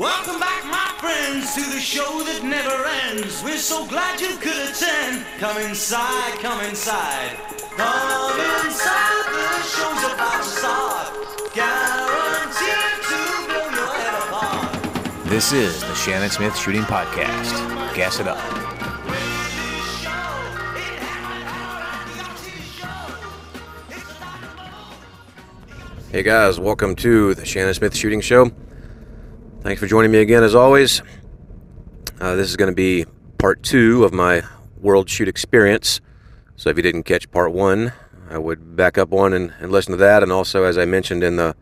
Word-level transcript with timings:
Welcome 0.00 0.40
back, 0.40 0.64
my 0.64 0.94
friends, 0.98 1.54
to 1.56 1.60
the 1.60 1.78
show 1.78 2.24
that 2.24 2.42
never 2.42 2.88
ends. 3.12 3.44
We're 3.44 3.58
so 3.58 3.86
glad 3.86 4.18
you 4.18 4.34
could 4.38 4.56
attend. 4.56 5.26
Come 5.38 5.58
inside, 5.58 6.38
come 6.40 6.58
inside. 6.64 7.36
Come 7.76 8.40
inside, 8.64 9.24
the 9.28 9.60
show's 9.60 10.04
about 10.08 10.40
to 10.40 10.48
start. 10.48 11.52
Guaranteed 11.52 12.96
to 13.12 13.20
blow 13.44 13.68
your 13.76 13.92
head 13.92 14.16
apart. 14.24 15.28
This 15.28 15.52
is 15.52 15.78
the 15.82 15.94
Shannon 15.94 16.30
Smith 16.30 16.56
Shooting 16.56 16.84
Podcast. 16.84 17.52
Gas 17.94 18.20
it 18.20 18.26
up. 18.26 18.38
Hey 26.10 26.22
guys, 26.22 26.58
welcome 26.58 26.96
to 26.96 27.34
the 27.34 27.44
Shannon 27.44 27.74
Smith 27.74 27.94
Shooting 27.94 28.22
Show. 28.22 28.50
Thanks 29.70 29.78
for 29.78 29.86
joining 29.86 30.10
me 30.10 30.18
again, 30.18 30.42
as 30.42 30.56
always. 30.56 31.00
Uh, 32.20 32.34
this 32.34 32.48
is 32.48 32.56
going 32.56 32.72
to 32.72 32.74
be 32.74 33.06
part 33.38 33.62
two 33.62 34.02
of 34.02 34.12
my 34.12 34.42
World 34.80 35.08
Shoot 35.08 35.28
experience. 35.28 36.00
So 36.56 36.70
if 36.70 36.76
you 36.76 36.82
didn't 36.82 37.04
catch 37.04 37.30
part 37.30 37.52
one, 37.52 37.92
I 38.28 38.38
would 38.38 38.74
back 38.74 38.98
up 38.98 39.10
one 39.10 39.32
and, 39.32 39.54
and 39.60 39.70
listen 39.70 39.92
to 39.92 39.96
that. 39.98 40.24
And 40.24 40.32
also, 40.32 40.64
as 40.64 40.76
I 40.76 40.86
mentioned 40.86 41.22
in 41.22 41.36
the 41.36 41.54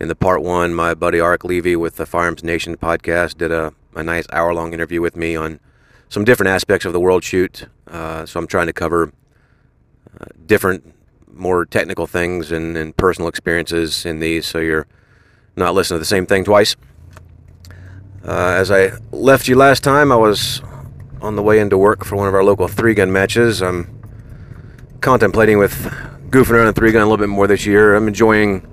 in 0.00 0.08
the 0.08 0.14
part 0.14 0.42
one, 0.42 0.72
my 0.72 0.94
buddy 0.94 1.18
Arik 1.18 1.44
Levy 1.44 1.76
with 1.76 1.96
the 1.96 2.06
Firearms 2.06 2.42
Nation 2.42 2.78
podcast 2.78 3.36
did 3.36 3.52
a, 3.52 3.74
a 3.94 4.02
nice 4.02 4.24
hour 4.32 4.54
long 4.54 4.72
interview 4.72 5.02
with 5.02 5.14
me 5.14 5.36
on 5.36 5.60
some 6.08 6.24
different 6.24 6.48
aspects 6.48 6.86
of 6.86 6.94
the 6.94 7.00
World 7.00 7.24
Shoot. 7.24 7.68
Uh, 7.86 8.24
so 8.24 8.40
I'm 8.40 8.46
trying 8.46 8.68
to 8.68 8.72
cover 8.72 9.12
uh, 10.18 10.24
different 10.46 10.94
more 11.30 11.66
technical 11.66 12.06
things 12.06 12.50
and, 12.50 12.74
and 12.78 12.96
personal 12.96 13.28
experiences 13.28 14.06
in 14.06 14.20
these, 14.20 14.46
so 14.46 14.60
you're 14.60 14.86
not 15.56 15.74
listening 15.74 15.96
to 15.96 15.98
the 15.98 16.06
same 16.06 16.24
thing 16.24 16.42
twice. 16.42 16.74
Uh, 18.26 18.54
as 18.56 18.70
I 18.70 18.92
left 19.12 19.48
you 19.48 19.54
last 19.54 19.84
time, 19.84 20.10
I 20.10 20.16
was 20.16 20.62
on 21.20 21.36
the 21.36 21.42
way 21.42 21.58
into 21.58 21.76
work 21.76 22.04
for 22.04 22.16
one 22.16 22.26
of 22.26 22.34
our 22.34 22.42
local 22.42 22.68
three 22.68 22.94
gun 22.94 23.12
matches. 23.12 23.62
I'm 23.62 24.00
contemplating 25.02 25.58
with 25.58 25.74
goofing 26.30 26.52
around 26.52 26.68
in 26.68 26.74
three 26.74 26.90
gun 26.90 27.02
a 27.02 27.04
little 27.04 27.18
bit 27.18 27.28
more 27.28 27.46
this 27.46 27.66
year. 27.66 27.94
I'm 27.94 28.08
enjoying 28.08 28.66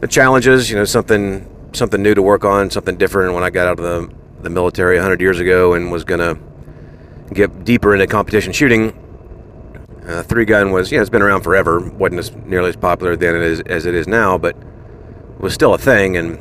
the 0.00 0.08
challenges, 0.08 0.70
you 0.70 0.76
know, 0.76 0.86
something 0.86 1.50
something 1.74 2.02
new 2.02 2.14
to 2.14 2.22
work 2.22 2.44
on, 2.44 2.70
something 2.70 2.96
different. 2.96 3.34
When 3.34 3.44
I 3.44 3.50
got 3.50 3.66
out 3.66 3.78
of 3.78 3.84
the 3.84 4.14
the 4.40 4.50
military 4.50 4.96
100 4.96 5.20
years 5.20 5.40
ago 5.40 5.74
and 5.74 5.92
was 5.92 6.04
gonna 6.04 6.38
get 7.34 7.64
deeper 7.64 7.92
into 7.92 8.06
competition 8.06 8.52
shooting, 8.52 8.98
uh, 10.08 10.22
three 10.22 10.46
gun 10.46 10.70
was, 10.70 10.90
you 10.90 10.96
know, 10.96 11.02
it's 11.02 11.10
been 11.10 11.22
around 11.22 11.42
forever. 11.42 11.80
wasn't 11.80 12.18
as 12.18 12.34
nearly 12.46 12.70
as 12.70 12.76
popular 12.76 13.14
then 13.14 13.36
as, 13.36 13.60
as 13.60 13.84
it 13.84 13.94
is 13.94 14.06
now, 14.08 14.38
but 14.38 14.56
was 15.38 15.52
still 15.52 15.74
a 15.74 15.78
thing. 15.78 16.16
And 16.16 16.38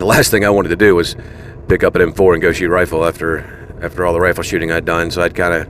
the 0.00 0.06
last 0.06 0.30
thing 0.30 0.46
I 0.46 0.50
wanted 0.50 0.70
to 0.70 0.76
do 0.76 0.96
was 0.96 1.14
pick 1.68 1.84
up 1.84 1.94
an 1.94 2.00
M4 2.00 2.32
and 2.32 2.42
go 2.42 2.52
shoot 2.52 2.70
rifle 2.70 3.04
after 3.04 3.58
after 3.82 4.04
all 4.04 4.14
the 4.14 4.20
rifle 4.20 4.42
shooting 4.42 4.72
I'd 4.72 4.86
done. 4.86 5.10
So 5.10 5.20
I'd 5.20 5.34
kind 5.34 5.52
of 5.52 5.68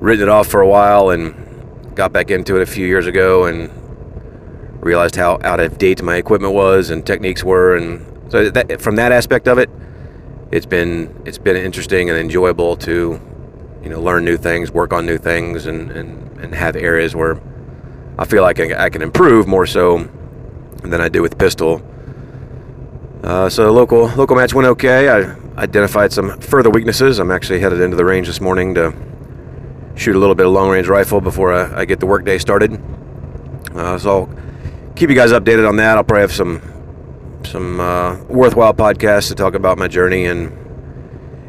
written 0.00 0.22
it 0.22 0.28
off 0.28 0.46
for 0.46 0.60
a 0.60 0.68
while 0.68 1.10
and 1.10 1.96
got 1.96 2.12
back 2.12 2.30
into 2.30 2.56
it 2.56 2.62
a 2.62 2.66
few 2.66 2.86
years 2.86 3.08
ago 3.08 3.44
and 3.44 3.70
realized 4.84 5.16
how 5.16 5.40
out 5.42 5.58
of 5.58 5.78
date 5.78 6.00
my 6.00 6.14
equipment 6.16 6.54
was 6.54 6.90
and 6.90 7.04
techniques 7.04 7.42
were. 7.42 7.76
And 7.76 8.32
so 8.32 8.50
that, 8.50 8.80
from 8.80 8.96
that 8.96 9.10
aspect 9.10 9.48
of 9.48 9.58
it, 9.58 9.68
it's 10.52 10.66
been 10.66 11.22
it's 11.26 11.38
been 11.38 11.56
interesting 11.56 12.10
and 12.10 12.18
enjoyable 12.18 12.76
to 12.78 13.20
you 13.82 13.90
know, 13.90 14.00
learn 14.00 14.24
new 14.24 14.36
things, 14.36 14.70
work 14.70 14.92
on 14.92 15.06
new 15.06 15.18
things, 15.18 15.66
and, 15.66 15.90
and, 15.90 16.38
and 16.38 16.54
have 16.54 16.76
areas 16.76 17.16
where 17.16 17.40
I 18.16 18.26
feel 18.26 18.42
like 18.42 18.60
I, 18.60 18.84
I 18.84 18.90
can 18.90 19.02
improve 19.02 19.48
more 19.48 19.66
so 19.66 20.08
than 20.82 21.00
I 21.00 21.08
do 21.08 21.20
with 21.20 21.36
pistol. 21.36 21.82
Uh, 23.24 23.48
so 23.48 23.64
the 23.64 23.72
local 23.72 24.08
local 24.16 24.36
match 24.36 24.52
went 24.52 24.68
okay. 24.68 25.08
I 25.08 25.34
identified 25.56 26.12
some 26.12 26.38
further 26.40 26.68
weaknesses. 26.68 27.18
I'm 27.18 27.30
actually 27.30 27.58
headed 27.58 27.80
into 27.80 27.96
the 27.96 28.04
range 28.04 28.26
this 28.26 28.38
morning 28.38 28.74
to 28.74 28.94
shoot 29.94 30.14
a 30.14 30.18
little 30.18 30.34
bit 30.34 30.44
of 30.44 30.52
long 30.52 30.68
range 30.68 30.88
rifle 30.88 31.22
before 31.22 31.54
I, 31.54 31.80
I 31.80 31.84
get 31.86 32.00
the 32.00 32.06
workday 32.06 32.36
started. 32.36 32.78
Uh, 33.74 33.96
so 33.96 34.10
I'll 34.10 34.94
keep 34.94 35.08
you 35.08 35.16
guys 35.16 35.32
updated 35.32 35.66
on 35.66 35.76
that. 35.76 35.96
I'll 35.96 36.04
probably 36.04 36.20
have 36.20 36.32
some 36.32 36.60
some 37.46 37.80
uh, 37.80 38.22
worthwhile 38.24 38.74
podcasts 38.74 39.28
to 39.28 39.34
talk 39.34 39.54
about 39.54 39.78
my 39.78 39.88
journey 39.88 40.26
and 40.26 40.52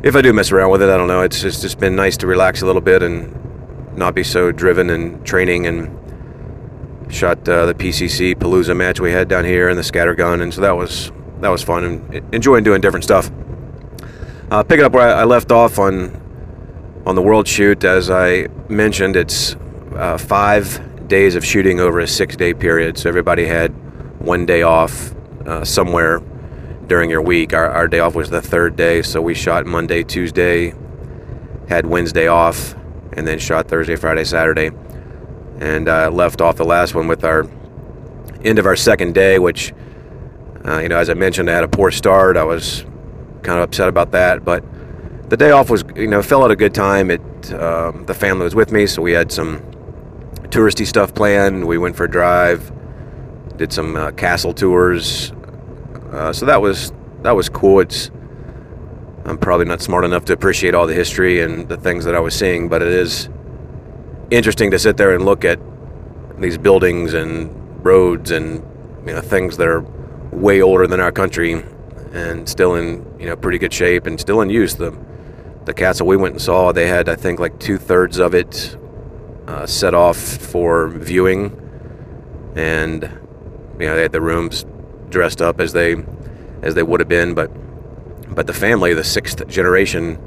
if 0.02 0.16
I 0.16 0.22
do 0.22 0.32
mess 0.32 0.52
around 0.52 0.70
with 0.70 0.82
it, 0.82 0.90
I 0.90 0.98
don't 0.98 1.08
know. 1.08 1.22
It's 1.22 1.42
just, 1.42 1.62
just 1.62 1.80
been 1.80 1.96
nice 1.96 2.16
to 2.18 2.28
relax 2.28 2.62
a 2.62 2.66
little 2.66 2.82
bit 2.82 3.02
and 3.02 3.98
not 3.98 4.14
be 4.14 4.24
so 4.24 4.52
driven 4.52 4.92
and 4.92 5.26
training 5.26 5.66
and 5.66 7.14
shot 7.14 7.50
uh, 7.50 7.66
the 7.66 7.74
PCC 7.74 8.36
Palooza 8.36 8.78
match 8.78 9.00
we 9.00 9.12
had 9.12 9.28
down 9.28 9.44
here 9.44 9.68
and 9.68 9.78
the 9.78 9.84
scatter 9.84 10.16
gun, 10.16 10.42
and 10.42 10.54
so 10.54 10.62
that 10.62 10.78
was 10.78 11.12
that 11.42 11.50
was 11.50 11.64
fun 11.64 11.84
and 11.84 12.34
enjoying 12.34 12.64
doing 12.64 12.82
different 12.82 13.04
stuff. 13.04 13.30
Uh, 14.52 14.64
picking 14.64 14.86
up 14.86 14.94
where 14.94 15.16
I 15.16 15.24
left 15.24 15.52
off 15.52 15.80
on 15.80 16.22
on 17.06 17.16
the 17.16 17.22
world 17.22 17.48
shoot, 17.48 17.84
as 17.84 18.10
I 18.10 18.48
mentioned, 18.68 19.16
it's 19.16 19.56
uh, 19.96 20.18
five 20.18 21.08
days 21.08 21.36
of 21.36 21.46
shooting 21.46 21.80
over 21.80 22.00
a 22.00 22.08
six 22.08 22.36
day 22.36 22.54
period. 22.54 22.98
So 22.98 23.10
everybody 23.10 23.46
had 23.46 23.70
one 24.20 24.46
day 24.46 24.64
off 24.64 25.14
uh, 25.46 25.64
somewhere 25.64 26.20
during 26.88 27.10
your 27.10 27.22
week. 27.22 27.54
Our, 27.54 27.70
our 27.70 27.88
day 27.88 28.00
off 28.00 28.16
was 28.16 28.30
the 28.30 28.42
third 28.42 28.76
day, 28.76 29.02
so 29.02 29.22
we 29.22 29.34
shot 29.34 29.66
Monday, 29.66 30.04
Tuesday, 30.04 30.74
had 31.68 31.86
Wednesday 31.86 32.28
off, 32.28 32.76
and 33.14 33.28
then 33.28 33.40
shot 33.40 33.68
Thursday, 33.68 33.96
Friday, 33.96 34.24
Saturday, 34.24 34.72
and 35.60 35.88
uh, 35.88 36.10
left 36.10 36.42
off 36.42 36.56
the 36.56 36.66
last 36.66 36.96
one 36.96 37.08
with 37.08 37.24
our 37.24 37.48
end 38.44 38.60
of 38.60 38.66
our 38.66 38.76
second 38.76 39.14
day, 39.14 39.40
which, 39.40 39.74
uh, 40.68 40.80
you 40.80 40.90
know, 40.90 40.98
as 40.98 41.10
I 41.10 41.14
mentioned, 41.14 41.50
I 41.50 41.54
had 41.54 41.64
a 41.64 41.68
poor 41.68 41.92
start. 41.92 42.38
I 42.38 42.44
was 42.44 42.82
kind 43.44 43.60
of 43.60 43.64
upset 43.64 43.88
about 43.88 44.12
that, 44.12 44.44
but 44.44 44.64
the 45.30 45.38
day 45.38 45.52
off 45.52 45.70
was, 45.70 45.84
you 45.96 46.08
know, 46.08 46.22
fell 46.22 46.44
at 46.46 46.52
a 46.52 46.56
good 46.56 46.74
time. 46.74 47.12
It 47.12 47.22
um, 47.54 48.06
the 48.06 48.14
family 48.14 48.44
was 48.44 48.56
with 48.56 48.72
me, 48.72 48.88
so 48.88 49.02
we 49.02 49.12
had 49.12 49.32
some 49.32 49.60
touristy 50.50 50.88
stuff 50.88 51.14
planned. 51.14 51.68
We 51.68 51.78
went 51.78 51.96
for 51.96 52.06
a 52.06 52.10
drive, 52.10 52.72
did 53.58 53.72
some 53.72 53.96
uh, 53.96 54.12
castle 54.12 54.54
tours, 54.54 55.32
uh, 56.12 56.34
so 56.34 56.46
that 56.48 56.62
was 56.62 56.92
that 57.22 57.36
was 57.36 57.50
cool. 57.50 57.80
It's 57.82 58.10
I'm 59.26 59.38
probably 59.38 59.66
not 59.66 59.82
smart 59.82 60.06
enough 60.06 60.26
to 60.26 60.34
appreciate 60.34 60.74
all 60.74 60.88
the 60.88 60.94
history 60.94 61.42
and 61.42 61.68
the 61.70 61.78
things 61.78 62.06
that 62.06 62.16
I 62.16 62.20
was 62.20 62.36
seeing, 62.36 62.70
but 62.70 62.82
it 62.82 62.88
is 62.88 63.30
interesting 64.32 64.72
to 64.72 64.80
sit 64.80 64.98
there 64.98 65.14
and 65.14 65.26
look 65.26 65.46
at 65.46 65.60
these 66.40 66.58
buildings 66.58 67.14
and 67.14 67.86
roads 67.86 68.32
and 68.32 68.64
you 69.08 69.14
know 69.14 69.22
things 69.22 69.58
that 69.58 69.68
are 69.68 69.86
way 70.36 70.62
older 70.62 70.86
than 70.86 71.00
our 71.00 71.12
country 71.12 71.64
and 72.12 72.48
still 72.48 72.76
in 72.76 73.06
you 73.20 73.26
know 73.26 73.36
pretty 73.36 73.58
good 73.58 73.74
shape 73.74 74.06
and 74.06 74.20
still 74.20 74.42
in 74.42 74.50
use. 74.50 74.76
The 74.76 74.98
the 75.66 75.74
castle 75.74 76.06
we 76.06 76.18
went 76.18 76.36
and 76.36 76.42
saw, 76.42 76.72
they 76.72 76.88
had 76.88 77.10
I 77.10 77.16
think 77.16 77.40
like 77.40 77.60
two 77.60 77.78
thirds 77.78 78.20
of 78.20 78.36
it 78.36 78.78
uh, 79.48 79.66
set 79.66 79.94
off 79.94 80.18
for 80.18 80.90
viewing, 80.90 81.60
and 82.56 83.04
you 83.80 83.88
know 83.88 83.96
they 83.96 84.04
had 84.04 84.12
the 84.12 84.22
rooms 84.22 84.66
dressed 85.10 85.42
up 85.42 85.60
as 85.60 85.74
they 85.74 85.96
as 86.62 86.76
they 86.76 86.84
would 86.84 87.00
have 87.00 87.10
been, 87.10 87.34
but 87.34 87.52
but 88.34 88.48
the 88.48 88.54
family, 88.54 88.94
the 88.94 89.04
sixth 89.04 89.48
generation 89.48 90.20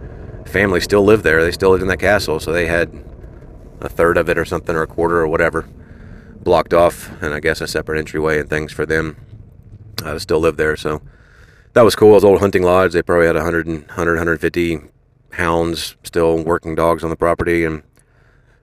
family, 0.46 0.80
still 0.80 1.04
lived 1.04 1.25
there. 1.25 1.42
They 1.42 1.52
still 1.52 1.70
lived 1.70 1.82
in 1.82 1.88
that 1.88 2.00
castle, 2.00 2.40
so 2.40 2.52
they 2.52 2.66
had 2.66 3.04
a 3.80 3.88
third 3.88 4.16
of 4.16 4.28
it 4.28 4.38
or 4.38 4.44
something, 4.44 4.75
or 4.75 4.82
a 4.82 4.86
quarter 4.86 5.19
or 5.19 5.28
whatever, 5.28 5.69
blocked 6.42 6.75
off, 6.75 7.10
and 7.22 7.32
I 7.32 7.40
guess 7.40 7.60
a 7.60 7.66
separate 7.66 7.98
entryway 7.98 8.40
and 8.40 8.48
things 8.48 8.72
for 8.72 8.86
them 8.86 9.16
to 9.98 10.20
still 10.20 10.41
live 10.41 10.56
there. 10.56 10.76
So 10.76 11.03
that 11.75 11.82
was 11.82 11.94
cool. 11.94 12.10
It 12.10 12.14
was 12.14 12.25
old 12.25 12.41
hunting 12.41 12.62
lodge. 12.62 12.92
They 12.92 13.03
probably 13.03 13.26
had 13.26 13.36
100, 13.36 13.66
100 13.66 14.12
150 14.14 14.81
hounds, 15.32 15.97
still 16.03 16.42
working 16.42 16.75
dogs 16.75 17.04
on 17.04 17.10
the 17.10 17.16
property, 17.16 17.64
and 17.64 17.82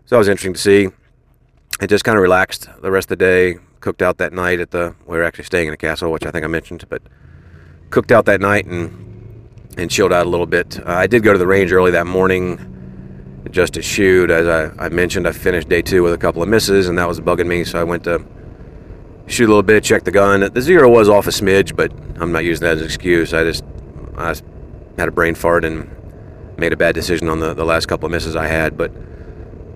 so 0.06 0.16
that 0.16 0.20
was 0.20 0.28
interesting 0.28 0.54
to 0.54 0.60
see. 0.60 0.90
It 1.82 1.88
just 1.88 2.04
kind 2.04 2.18
of 2.18 2.22
relaxed 2.22 2.70
the 2.82 2.92
rest 2.92 3.06
of 3.06 3.18
the 3.18 3.26
day 3.26 3.56
cooked 3.86 4.02
out 4.02 4.18
that 4.18 4.34
night 4.34 4.60
at 4.60 4.72
the. 4.72 4.96
We 5.06 5.18
were 5.18 5.24
actually 5.24 5.44
staying 5.46 5.68
in 5.68 5.74
a 5.74 5.78
castle, 5.78 6.12
which 6.12 6.26
I 6.26 6.32
think 6.32 6.44
I 6.44 6.48
mentioned, 6.48 6.86
but 6.90 7.04
cooked 7.92 8.12
out 8.12 8.26
that 8.26 8.42
night 8.42 8.66
and 8.66 9.50
and 9.78 9.92
chilled 9.92 10.12
out 10.12 10.26
a 10.26 10.30
little 10.30 10.48
bit. 10.48 10.80
Uh, 10.80 10.92
I 10.92 11.08
did 11.08 11.22
go 11.22 11.34
to 11.34 11.40
the 11.40 11.48
range 11.48 11.72
early 11.72 11.92
that 11.92 12.08
morning 12.08 12.72
just 13.52 13.74
to 13.76 13.82
shoot. 13.82 14.32
As 14.32 14.48
I, 14.48 14.86
I 14.86 14.90
mentioned, 14.90 15.28
I 15.28 15.32
finished 15.34 15.70
day 15.70 15.82
two 15.82 16.02
with 16.02 16.14
a 16.14 16.18
couple 16.18 16.42
of 16.42 16.50
misses, 16.50 16.90
and 16.90 16.98
that 16.98 17.08
was 17.08 17.20
bugging 17.20 17.48
me. 17.48 17.64
So 17.64 17.80
I 17.80 17.84
went 17.84 18.04
to 18.06 18.26
shoot 19.28 19.46
a 19.46 19.48
little 19.48 19.64
bit, 19.64 19.84
check 19.84 20.04
the 20.04 20.12
gun. 20.12 20.50
The 20.54 20.62
zero 20.62 20.90
was 20.90 21.10
off 21.10 21.28
a 21.28 21.32
smidge, 21.32 21.76
but 21.76 21.92
I'm 22.20 22.32
not 22.32 22.44
using 22.44 22.66
that 22.66 22.76
as 22.76 22.82
an 22.82 22.86
excuse. 22.86 23.34
I 23.34 23.44
just 23.44 23.64
I 24.18 24.36
had 24.98 25.08
a 25.08 25.12
brain 25.12 25.36
fart 25.36 25.66
and 25.66 25.90
made 26.58 26.74
a 26.74 26.78
bad 26.78 26.96
decision 26.96 27.28
on 27.28 27.40
the, 27.40 27.54
the 27.54 27.66
last 27.66 27.88
couple 27.88 28.06
of 28.06 28.12
misses 28.12 28.36
I 28.36 28.48
had. 28.48 28.78
But 28.78 28.92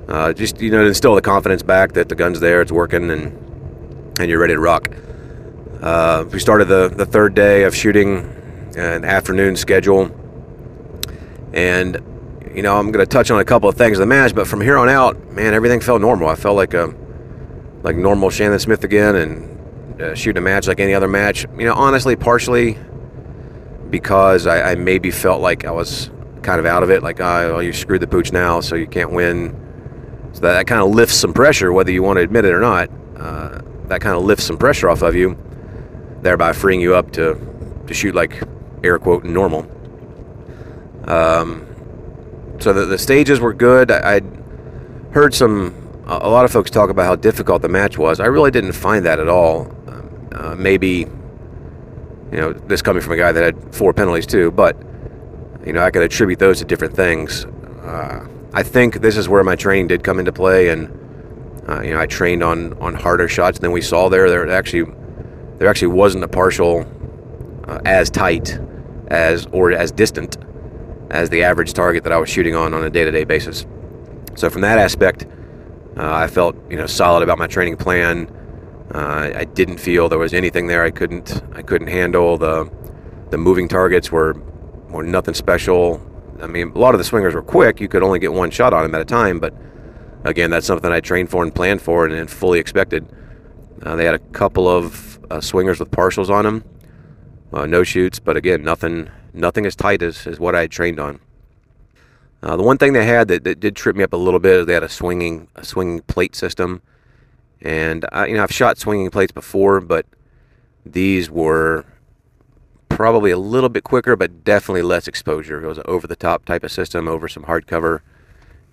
uh, 0.08 0.34
just 0.34 0.62
you 0.62 0.72
know, 0.72 0.86
instill 0.86 1.16
the 1.16 1.22
confidence 1.22 1.64
back 1.64 1.94
that 1.94 2.10
the 2.10 2.16
gun's 2.16 2.40
there, 2.40 2.62
it's 2.62 2.72
working, 2.72 3.10
and 3.12 4.20
and 4.20 4.30
you're 4.30 4.40
ready 4.40 4.54
to 4.54 4.60
rock. 4.60 4.90
Uh, 5.82 6.26
we 6.32 6.40
started 6.40 6.66
the, 6.66 6.90
the 6.90 7.06
third 7.06 7.34
day 7.34 7.64
of 7.64 7.74
shooting 7.74 8.18
an 8.76 9.06
afternoon 9.06 9.56
schedule. 9.56 10.12
And, 11.54 11.96
you 12.54 12.62
know, 12.62 12.78
I'm 12.78 12.92
going 12.92 13.04
to 13.04 13.10
touch 13.10 13.32
on 13.32 13.40
a 13.40 13.46
couple 13.46 13.70
of 13.70 13.76
things 13.76 13.98
in 13.98 14.02
the 14.02 14.06
match, 14.06 14.36
but 14.36 14.48
from 14.48 14.62
here 14.62 14.78
on 14.78 14.90
out, 14.90 15.32
man, 15.32 15.54
everything 15.54 15.80
felt 15.80 16.02
normal. 16.02 16.28
I 16.28 16.36
felt 16.36 16.56
like 16.56 16.74
a 16.74 16.94
like 17.84 17.96
normal 17.96 18.30
Shannon 18.30 18.60
Smith 18.60 18.84
again 18.84 19.16
and 19.16 20.02
uh, 20.02 20.16
shooting 20.16 20.38
a 20.38 20.42
match 20.42 20.68
like 20.68 20.80
any 20.80 20.94
other 20.94 21.08
match. 21.08 21.46
You 21.58 21.66
know, 21.66 21.74
honestly, 21.74 22.16
partially 22.16 22.78
because 23.90 24.48
I, 24.48 24.72
I 24.72 24.76
maybe 24.76 25.12
felt 25.12 25.42
like 25.42 25.66
I 25.66 25.72
was 25.72 26.12
kind 26.44 26.60
of 26.60 26.66
out 26.66 26.84
of 26.84 26.90
it, 26.90 27.04
like, 27.04 27.20
oh, 27.20 27.60
you 27.60 27.74
screwed 27.74 28.02
the 28.02 28.08
pooch 28.08 28.32
now, 28.32 28.62
so 28.62 28.76
you 28.76 28.88
can't 28.88 29.12
win. 29.12 29.56
So 30.34 30.42
that, 30.42 30.54
that 30.54 30.68
kind 30.68 30.82
of 30.82 30.90
lifts 30.92 31.16
some 31.16 31.34
pressure, 31.34 31.74
whether 31.74 31.92
you 31.92 32.04
want 32.04 32.18
to 32.18 32.24
admit 32.24 32.46
it 32.46 32.54
or 32.54 32.60
not. 32.60 32.90
Uh, 33.18 33.62
that 33.86 34.02
kind 34.02 34.16
of 34.16 34.24
lifts 34.24 34.46
some 34.46 34.58
pressure 34.58 34.90
off 34.90 35.02
of 35.02 35.16
you, 35.16 35.38
thereby 36.22 36.54
freeing 36.54 36.82
you 36.82 36.96
up 36.96 37.12
to, 37.12 37.36
to 37.88 37.94
shoot 37.94 38.14
like 38.14 38.42
air 38.84 39.00
quote 39.00 39.24
normal. 39.24 39.62
Um, 41.06 41.66
so 42.60 42.74
the, 42.74 42.86
the 42.86 42.98
stages 42.98 43.40
were 43.40 43.54
good. 43.54 43.90
I, 43.90 44.16
I'd 44.16 44.44
heard 45.12 45.34
some, 45.34 45.74
a 46.22 46.30
lot 46.30 46.46
of 46.46 46.52
folks 46.52 46.72
talk 46.72 46.90
about 46.90 47.06
how 47.06 47.16
difficult 47.16 47.62
the 47.62 47.70
match 47.70 47.98
was. 47.98 48.20
I 48.20 48.26
really 48.26 48.52
didn't 48.52 48.74
find 48.74 49.06
that 49.06 49.20
at 49.20 49.30
all. 49.30 49.72
Uh, 50.32 50.56
maybe, 50.56 51.06
you 52.32 52.38
know, 52.38 52.54
this 52.54 52.82
coming 52.82 53.02
from 53.02 53.14
a 53.14 53.18
guy 53.18 53.32
that 53.32 53.44
had 53.44 53.76
four 53.76 53.94
penalties 53.94 54.26
too, 54.26 54.52
but, 54.52 54.78
you 55.66 55.74
know, 55.74 55.84
I 55.84 55.92
could 55.92 56.04
attribute 56.04 56.40
those 56.40 56.60
to 56.60 56.66
different 56.66 56.96
things. 56.96 57.46
Uh, 57.46 58.28
I 58.54 58.64
think 58.64 59.02
this 59.02 59.18
is 59.18 59.30
where 59.30 59.44
my 59.44 59.56
training 59.56 59.88
did 59.88 60.04
come 60.04 60.20
into 60.20 60.32
play, 60.32 60.70
and 60.70 60.90
uh, 61.68 61.82
you 61.82 61.92
know, 61.92 62.00
I 62.00 62.08
trained 62.08 62.44
on 62.44 62.74
on 62.80 62.96
harder 62.96 63.28
shots 63.28 63.60
than 63.60 63.72
we 63.72 63.82
saw 63.82 64.10
there. 64.10 64.30
There 64.30 64.50
actually 64.50 64.92
there 65.58 65.68
actually 65.68 65.90
wasn't 65.90 66.24
a 66.24 66.28
partial 66.28 66.86
uh, 67.68 67.80
as 67.86 68.10
tight 68.10 68.60
as 69.10 69.48
or 69.52 69.72
as 69.72 69.92
distant 69.92 70.38
as 71.12 71.30
the 71.30 71.44
average 71.44 71.74
target 71.74 72.04
that 72.04 72.14
I 72.14 72.18
was 72.18 72.30
shooting 72.30 72.56
on 72.56 72.74
on 72.74 72.84
a 72.84 72.90
day-to-day 72.90 73.24
basis. 73.24 73.66
So 74.36 74.50
from 74.50 74.62
that 74.62 74.80
aspect, 74.80 75.26
uh, 75.98 76.14
I 76.14 76.28
felt 76.28 76.56
you 76.70 76.78
know 76.78 76.86
solid 76.86 77.24
about 77.24 77.38
my 77.38 77.48
training 77.48 77.78
plan. 77.78 78.34
Uh, 78.94 79.32
I 79.36 79.46
didn't 79.46 79.78
feel 79.78 80.10
there 80.10 80.20
was 80.20 80.34
anything 80.34 80.68
there 80.68 80.84
I 80.84 80.92
couldn't 80.92 81.44
I 81.54 81.62
couldn't 81.62 81.88
handle. 81.88 82.38
The 82.38 82.72
the 83.30 83.38
moving 83.38 83.68
targets 83.68 84.12
were 84.12 84.34
were 84.90 85.04
nothing 85.04 85.34
special. 85.34 86.06
I 86.42 86.48
mean, 86.48 86.72
a 86.74 86.78
lot 86.80 86.94
of 86.96 87.00
the 87.00 87.04
swingers 87.04 87.34
were 87.34 87.42
quick. 87.42 87.82
You 87.82 87.88
could 87.88 88.02
only 88.02 88.20
get 88.20 88.34
one 88.34 88.50
shot 88.50 88.74
on 88.74 88.84
them 88.84 88.96
at 88.96 89.02
a 89.02 89.06
time, 89.06 89.40
but 89.40 89.54
again, 90.24 90.50
that's 90.50 90.66
something 90.66 90.92
I 90.92 91.02
trained 91.02 91.30
for 91.30 91.44
and 91.44 91.54
planned 91.54 91.82
for 91.82 92.06
and, 92.06 92.14
and 92.14 92.30
fully 92.30 92.60
expected. 92.60 93.06
Uh, 93.84 93.96
they 93.96 94.06
had 94.06 94.16
a 94.16 94.20
couple 94.20 94.68
of 94.68 95.20
uh, 95.30 95.42
swingers 95.42 95.80
with 95.80 95.92
partials 95.92 96.30
on 96.30 96.46
them, 96.46 96.64
uh, 97.54 97.66
no 97.66 97.84
shoots, 97.84 98.20
but 98.20 98.38
again, 98.38 98.64
nothing 98.64 99.10
nothing 99.34 99.66
as 99.66 99.76
tight 99.76 100.02
as, 100.02 100.26
as 100.26 100.40
what 100.40 100.56
I 100.56 100.62
had 100.62 100.72
trained 100.72 101.00
on. 101.00 101.20
Uh, 102.42 102.56
the 102.56 102.64
one 102.64 102.78
thing 102.78 102.94
they 102.94 103.06
had 103.06 103.28
that, 103.28 103.44
that 103.44 103.60
did 103.60 103.76
trip 103.76 103.96
me 103.96 104.04
up 104.04 104.14
a 104.14 104.18
little 104.18 104.40
bit 104.40 104.62
is 104.62 104.66
they 104.66 104.74
had 104.74 104.84
a 104.84 104.90
swinging 104.90 105.48
a 105.56 105.66
swinging 105.66 106.02
plate 106.02 106.36
system, 106.36 106.82
and 107.62 108.06
I, 108.12 108.28
you 108.28 108.36
know 108.36 108.44
I've 108.44 108.54
shot 108.54 108.78
swinging 108.78 109.10
plates 109.10 109.32
before, 109.32 109.82
but 109.82 110.06
these 110.86 111.30
were 111.30 111.86
probably 112.88 113.32
a 113.32 113.38
little 113.38 113.70
bit 113.70 113.84
quicker, 113.84 114.16
but 114.16 114.44
definitely 114.44 114.82
less 114.82 115.08
exposure. 115.08 115.64
It 115.64 115.68
was 115.68 115.78
an 115.78 115.84
over 115.88 116.08
the 116.08 116.16
top 116.16 116.46
type 116.46 116.64
of 116.64 116.72
system 116.72 117.08
over 117.08 117.28
some 117.28 117.44
hardcover, 117.44 118.02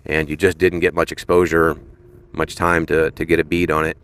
and 0.05 0.29
you 0.29 0.37
just 0.37 0.57
didn't 0.57 0.79
get 0.79 0.93
much 0.93 1.11
exposure, 1.11 1.77
much 2.31 2.55
time 2.55 2.85
to, 2.87 3.11
to 3.11 3.25
get 3.25 3.39
a 3.39 3.43
bead 3.43 3.69
on 3.69 3.85
it. 3.85 3.97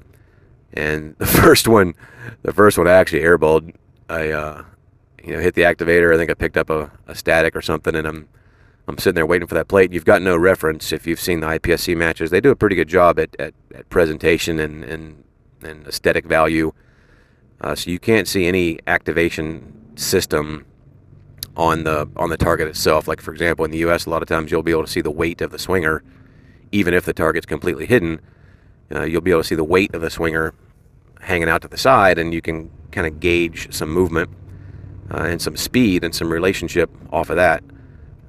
And 0.73 1.15
the 1.19 1.25
first 1.25 1.67
one, 1.67 1.93
the 2.41 2.53
first 2.53 2.77
one 2.77 2.87
I 2.87 2.91
actually 2.91 3.21
airballed. 3.21 3.73
I 4.09 4.29
uh, 4.29 4.63
you 5.23 5.33
know 5.33 5.39
hit 5.39 5.55
the 5.55 5.61
activator. 5.61 6.13
I 6.13 6.17
think 6.17 6.29
I 6.29 6.33
picked 6.33 6.57
up 6.57 6.69
a, 6.69 6.91
a 7.07 7.15
static 7.15 7.55
or 7.55 7.61
something, 7.61 7.95
and 7.95 8.05
I'm 8.05 8.27
I'm 8.87 8.97
sitting 8.97 9.15
there 9.15 9.25
waiting 9.25 9.47
for 9.47 9.55
that 9.55 9.67
plate. 9.67 9.93
You've 9.93 10.05
got 10.05 10.21
no 10.21 10.35
reference 10.35 10.91
if 10.91 11.07
you've 11.07 11.19
seen 11.19 11.39
the 11.39 11.47
IPSC 11.47 11.95
matches. 11.95 12.31
They 12.31 12.41
do 12.41 12.51
a 12.51 12.55
pretty 12.55 12.75
good 12.75 12.89
job 12.89 13.17
at, 13.17 13.35
at, 13.39 13.53
at 13.73 13.89
presentation 13.89 14.59
and, 14.59 14.83
and, 14.83 15.23
and 15.63 15.87
aesthetic 15.87 16.25
value. 16.25 16.73
Uh, 17.61 17.75
so 17.75 17.89
you 17.89 17.99
can't 17.99 18.27
see 18.27 18.45
any 18.45 18.79
activation 18.87 19.73
system 19.95 20.65
on 21.55 21.83
the 21.83 22.09
on 22.17 22.29
the 22.29 22.37
target 22.37 22.67
itself. 22.67 23.07
Like 23.07 23.21
for 23.21 23.31
example, 23.31 23.63
in 23.63 23.71
the 23.71 23.77
U.S., 23.79 24.05
a 24.05 24.09
lot 24.09 24.21
of 24.21 24.27
times 24.27 24.51
you'll 24.51 24.63
be 24.63 24.71
able 24.71 24.83
to 24.83 24.91
see 24.91 25.01
the 25.01 25.11
weight 25.11 25.39
of 25.41 25.51
the 25.51 25.59
swinger, 25.59 26.03
even 26.71 26.93
if 26.93 27.05
the 27.05 27.13
target's 27.13 27.45
completely 27.45 27.85
hidden. 27.85 28.19
Uh, 28.93 29.03
you'll 29.03 29.21
be 29.21 29.31
able 29.31 29.41
to 29.41 29.47
see 29.47 29.55
the 29.55 29.63
weight 29.63 29.93
of 29.95 30.01
the 30.01 30.09
swinger 30.09 30.53
hanging 31.21 31.47
out 31.47 31.61
to 31.61 31.67
the 31.67 31.77
side, 31.77 32.17
and 32.17 32.33
you 32.33 32.41
can 32.41 32.69
kind 32.91 33.07
of 33.07 33.19
gauge 33.19 33.73
some 33.73 33.89
movement 33.89 34.29
uh, 35.11 35.23
and 35.23 35.41
some 35.41 35.55
speed 35.55 36.03
and 36.03 36.13
some 36.13 36.29
relationship 36.29 36.89
off 37.11 37.29
of 37.29 37.37
that. 37.37 37.63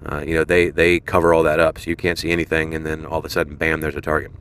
Uh, 0.06 0.22
you 0.26 0.34
know, 0.34 0.44
they 0.44 0.70
they 0.70 1.00
cover 1.00 1.32
all 1.32 1.42
that 1.42 1.60
up, 1.60 1.78
so 1.78 1.88
you 1.88 1.96
can't 1.96 2.18
see 2.18 2.30
anything, 2.30 2.74
and 2.74 2.84
then 2.84 3.06
all 3.06 3.18
of 3.18 3.24
a 3.24 3.30
sudden, 3.30 3.56
bam, 3.56 3.80
there's 3.80 3.96
a 3.96 4.00
target. 4.00 4.32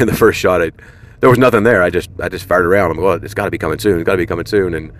And 0.00 0.08
the 0.08 0.16
first 0.16 0.40
shot, 0.40 0.60
I, 0.60 0.72
there 1.20 1.30
was 1.30 1.38
nothing 1.38 1.62
there. 1.62 1.80
I 1.80 1.88
just 1.88 2.10
I 2.20 2.28
just 2.28 2.46
fired 2.46 2.66
around. 2.66 2.90
I'm 2.90 2.96
like, 2.96 3.04
well, 3.04 3.24
it's 3.24 3.34
got 3.34 3.44
to 3.44 3.50
be 3.52 3.58
coming 3.58 3.78
soon. 3.78 4.00
It's 4.00 4.06
got 4.06 4.12
to 4.12 4.18
be 4.18 4.26
coming 4.26 4.46
soon, 4.46 4.74
and 4.74 4.92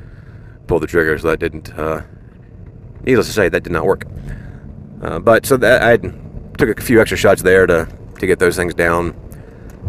pulled 0.69 0.83
the 0.83 0.87
trigger. 0.87 1.19
So 1.19 1.29
that 1.29 1.41
didn't. 1.41 1.77
Uh, 1.77 2.03
needless 3.03 3.27
to 3.27 3.33
say, 3.33 3.49
that 3.49 3.65
did 3.65 3.73
not 3.73 3.87
work. 3.87 4.07
Uh, 5.03 5.19
but 5.19 5.47
so 5.47 5.57
that 5.57 5.83
I 5.83 5.97
took 6.57 6.79
a 6.79 6.81
few 6.81 7.01
extra 7.01 7.19
shots 7.19 7.43
there 7.43 7.67
to 7.67 7.89
to 8.21 8.27
get 8.27 8.39
those 8.39 8.57
things 8.57 8.73
down. 8.73 9.21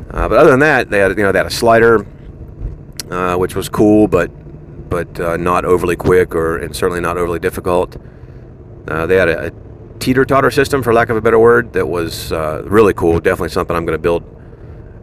Uh, 0.09 0.27
but 0.27 0.37
other 0.39 0.51
than 0.51 0.59
that, 0.59 0.89
they 0.89 0.99
had 0.99 1.17
you 1.17 1.23
know 1.23 1.31
they 1.31 1.39
had 1.39 1.45
a 1.45 1.51
slider, 1.51 2.05
uh, 3.11 3.35
which 3.35 3.55
was 3.55 3.69
cool, 3.69 4.07
but 4.07 4.31
but 4.89 5.19
uh, 5.19 5.37
not 5.37 5.65
overly 5.65 5.95
quick 5.95 6.33
or 6.35 6.57
and 6.57 6.75
certainly 6.75 7.01
not 7.01 7.17
overly 7.17 7.39
difficult. 7.39 7.95
Uh, 8.87 9.05
they 9.05 9.15
had 9.15 9.29
a, 9.29 9.47
a 9.47 9.51
teeter 9.99 10.25
totter 10.25 10.51
system, 10.51 10.83
for 10.83 10.93
lack 10.93 11.09
of 11.09 11.17
a 11.17 11.21
better 11.21 11.39
word, 11.39 11.73
that 11.73 11.87
was 11.87 12.31
uh, 12.31 12.63
really 12.65 12.93
cool. 12.93 13.19
Definitely 13.19 13.49
something 13.49 13.75
I'm 13.75 13.85
going 13.85 13.97
to 13.97 14.01
build 14.01 14.23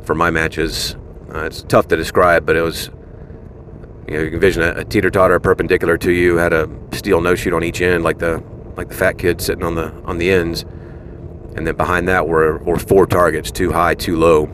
for 0.04 0.14
my 0.14 0.30
matches. 0.30 0.96
Uh, 1.34 1.44
it's 1.44 1.62
tough 1.62 1.88
to 1.88 1.96
describe, 1.96 2.46
but 2.46 2.56
it 2.56 2.62
was. 2.62 2.90
You 4.08 4.18
know, 4.18 4.24
you 4.24 4.26
can 4.26 4.34
envision 4.34 4.62
a, 4.62 4.80
a 4.80 4.84
teeter 4.84 5.10
totter 5.10 5.38
perpendicular 5.38 5.96
to 5.98 6.10
you, 6.10 6.36
had 6.36 6.52
a 6.52 6.68
steel 6.92 7.20
no 7.20 7.34
shoot 7.36 7.54
on 7.54 7.62
each 7.62 7.80
end, 7.80 8.02
like 8.02 8.18
the 8.18 8.42
like 8.76 8.88
the 8.88 8.94
fat 8.94 9.16
kid 9.16 9.40
sitting 9.40 9.62
on 9.64 9.74
the 9.76 9.92
on 10.04 10.18
the 10.18 10.30
ends, 10.30 10.64
and 11.54 11.66
then 11.66 11.76
behind 11.76 12.08
that 12.08 12.26
were 12.26 12.58
were 12.58 12.78
four 12.78 13.06
targets, 13.06 13.50
too 13.50 13.70
high, 13.72 13.94
too 13.94 14.16
low. 14.16 14.50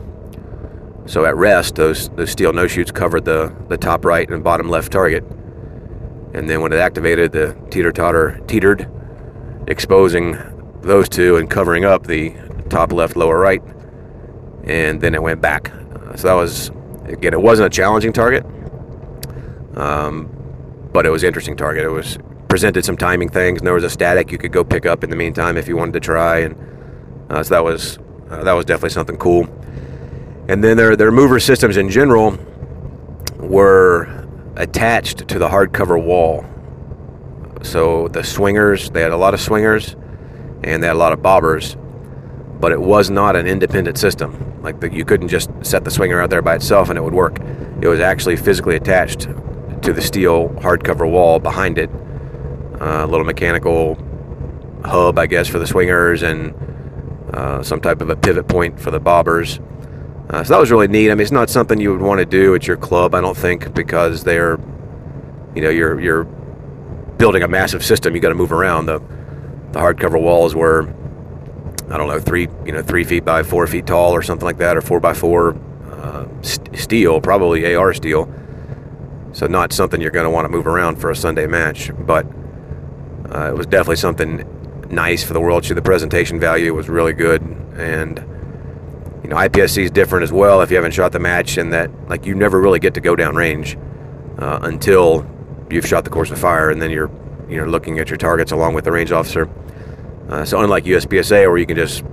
So 1.07 1.25
at 1.25 1.35
rest, 1.35 1.75
those 1.75 2.09
those 2.09 2.29
steel 2.29 2.53
no 2.53 2.67
shoots 2.67 2.91
covered 2.91 3.25
the 3.25 3.53
the 3.69 3.77
top 3.77 4.05
right 4.05 4.29
and 4.29 4.43
bottom 4.43 4.69
left 4.69 4.91
target, 4.91 5.23
and 6.33 6.47
then 6.47 6.61
when 6.61 6.71
it 6.71 6.79
activated, 6.79 7.31
the 7.31 7.57
teeter 7.71 7.91
totter 7.91 8.39
teetered 8.45 8.87
exposing 9.69 10.37
those 10.81 11.07
two 11.07 11.37
and 11.37 11.49
covering 11.49 11.85
up 11.85 12.07
the 12.07 12.33
top 12.69 12.91
left, 12.91 13.15
lower 13.15 13.39
right, 13.39 13.61
and 14.63 14.99
then 15.01 15.15
it 15.15 15.21
went 15.21 15.41
back. 15.41 15.71
Uh, 15.71 16.15
so 16.15 16.27
that 16.27 16.33
was, 16.33 16.69
again, 17.05 17.33
it 17.33 17.41
wasn't 17.41 17.67
a 17.67 17.69
challenging 17.69 18.11
target, 18.11 18.45
um, 19.75 20.29
but 20.91 21.05
it 21.05 21.09
was 21.09 21.23
interesting 21.23 21.55
target. 21.55 21.85
It 21.85 21.89
was 21.89 22.17
presented 22.49 22.83
some 22.83 22.97
timing 22.97 23.29
things, 23.29 23.59
and 23.59 23.67
there 23.67 23.73
was 23.73 23.83
a 23.83 23.89
static 23.89 24.31
you 24.31 24.37
could 24.37 24.51
go 24.51 24.63
pick 24.63 24.85
up 24.85 25.03
in 25.03 25.09
the 25.09 25.15
meantime 25.15 25.55
if 25.55 25.67
you 25.67 25.77
wanted 25.77 25.93
to 25.93 25.99
try, 25.99 26.39
and 26.39 26.55
uh, 27.29 27.43
so 27.43 27.53
that 27.53 27.63
was 27.63 27.99
uh, 28.29 28.43
that 28.43 28.53
was 28.53 28.65
definitely 28.65 28.89
something 28.89 29.17
cool. 29.17 29.47
And 30.47 30.63
then 30.63 30.77
their 30.77 30.95
their 30.95 31.11
mover 31.11 31.39
systems 31.39 31.77
in 31.77 31.89
general 31.89 32.37
were 33.37 34.25
attached 34.55 35.27
to 35.27 35.39
the 35.39 35.47
hardcover 35.47 36.03
wall 36.03 36.43
so 37.61 38.07
the 38.07 38.23
swingers, 38.23 38.89
they 38.91 39.01
had 39.01 39.11
a 39.11 39.17
lot 39.17 39.33
of 39.33 39.41
swingers 39.41 39.95
and 40.63 40.81
they 40.81 40.87
had 40.87 40.95
a 40.95 40.99
lot 40.99 41.13
of 41.13 41.19
bobbers, 41.19 41.75
but 42.59 42.71
it 42.71 42.81
was 42.81 43.09
not 43.09 43.35
an 43.35 43.47
independent 43.47 43.97
system. 43.97 44.61
Like 44.61 44.79
the, 44.79 44.93
you 44.93 45.05
couldn't 45.05 45.29
just 45.29 45.49
set 45.61 45.83
the 45.83 45.91
swinger 45.91 46.21
out 46.21 46.29
there 46.29 46.41
by 46.41 46.55
itself 46.55 46.89
and 46.89 46.97
it 46.97 47.01
would 47.01 47.13
work. 47.13 47.39
It 47.81 47.87
was 47.87 47.99
actually 47.99 48.37
physically 48.37 48.75
attached 48.75 49.21
to 49.81 49.93
the 49.93 50.01
steel 50.01 50.49
hardcover 50.49 51.09
wall 51.09 51.39
behind 51.39 51.77
it. 51.77 51.89
Uh, 52.81 53.03
a 53.03 53.07
little 53.07 53.25
mechanical 53.25 53.97
hub, 54.85 55.19
I 55.19 55.27
guess, 55.27 55.47
for 55.47 55.59
the 55.59 55.67
swingers 55.67 56.23
and 56.23 56.53
uh, 57.33 57.61
some 57.61 57.81
type 57.81 58.01
of 58.01 58.09
a 58.09 58.15
pivot 58.15 58.47
point 58.47 58.79
for 58.79 58.91
the 58.91 58.99
bobbers. 58.99 59.59
Uh, 60.29 60.43
so 60.43 60.53
that 60.53 60.59
was 60.59 60.71
really 60.71 60.87
neat. 60.87 61.11
I 61.11 61.15
mean, 61.15 61.21
it's 61.21 61.31
not 61.31 61.49
something 61.49 61.79
you 61.79 61.91
would 61.91 62.01
want 62.01 62.19
to 62.19 62.25
do 62.25 62.55
at 62.55 62.67
your 62.67 62.77
club, 62.77 63.15
I 63.15 63.21
don't 63.21 63.35
think, 63.35 63.73
because 63.73 64.23
they're, 64.23 64.59
you 65.55 65.61
know, 65.61 65.69
you're 65.69 65.99
you're 65.99 66.27
building 67.19 67.43
a 67.43 67.47
massive 67.47 67.85
system, 67.85 68.15
you 68.15 68.21
got 68.21 68.29
to 68.29 68.35
move 68.35 68.51
around. 68.51 68.87
The 68.87 68.99
the 69.71 69.79
hardcover 69.79 70.19
walls 70.19 70.55
were, 70.55 70.91
I 71.91 71.97
don't 71.97 72.07
know, 72.07 72.19
three 72.19 72.47
you 72.65 72.71
know 72.71 72.81
three 72.81 73.03
feet 73.03 73.23
by 73.23 73.43
four 73.43 73.67
feet 73.67 73.85
tall 73.85 74.13
or 74.13 74.23
something 74.23 74.45
like 74.45 74.57
that, 74.57 74.75
or 74.75 74.81
four 74.81 74.99
by 74.99 75.13
four 75.13 75.55
uh, 75.91 76.25
st- 76.41 76.75
steel, 76.79 77.21
probably 77.21 77.75
AR 77.75 77.93
steel. 77.93 78.33
So 79.33 79.45
not 79.45 79.71
something 79.71 80.01
you're 80.01 80.09
going 80.09 80.25
to 80.25 80.31
want 80.31 80.45
to 80.45 80.49
move 80.49 80.65
around 80.65 80.95
for 80.95 81.11
a 81.11 81.15
Sunday 81.15 81.45
match, 81.45 81.91
but 81.99 82.25
uh, 83.31 83.51
it 83.51 83.55
was 83.55 83.67
definitely 83.67 83.97
something 83.97 84.43
nice 84.89 85.23
for 85.23 85.33
the 85.33 85.39
world. 85.39 85.63
The 85.63 85.81
presentation 85.83 86.39
value 86.39 86.73
was 86.73 86.89
really 86.89 87.13
good, 87.13 87.43
and 87.43 88.17
you 89.23 89.29
know 89.29 89.35
IPSC 89.35 89.83
is 89.83 89.91
different 89.91 90.23
as 90.23 90.31
well. 90.31 90.61
If 90.61 90.71
you 90.71 90.77
haven't 90.77 90.93
shot 90.93 91.11
the 91.11 91.19
match, 91.19 91.57
and 91.57 91.71
that 91.73 91.91
like 92.09 92.25
you 92.25 92.33
never 92.33 92.59
really 92.59 92.79
get 92.79 92.95
to 92.95 93.01
go 93.01 93.15
down 93.15 93.35
range 93.35 93.77
uh, 94.39 94.59
until 94.63 95.27
you've 95.71 95.87
shot 95.87 96.03
the 96.03 96.09
course 96.09 96.31
of 96.31 96.39
fire, 96.39 96.69
and 96.69 96.81
then 96.81 96.91
you're 96.91 97.11
you 97.49 97.57
know 97.57 97.65
looking 97.65 97.99
at 97.99 98.09
your 98.09 98.17
targets 98.17 98.51
along 98.51 98.73
with 98.73 98.85
the 98.85 98.91
range 98.91 99.11
officer. 99.11 99.49
Uh, 100.29 100.45
so 100.45 100.61
unlike 100.61 100.83
USPSA, 100.83 101.47
where 101.47 101.57
you 101.57 101.65
can 101.65 101.77
just 101.77 102.03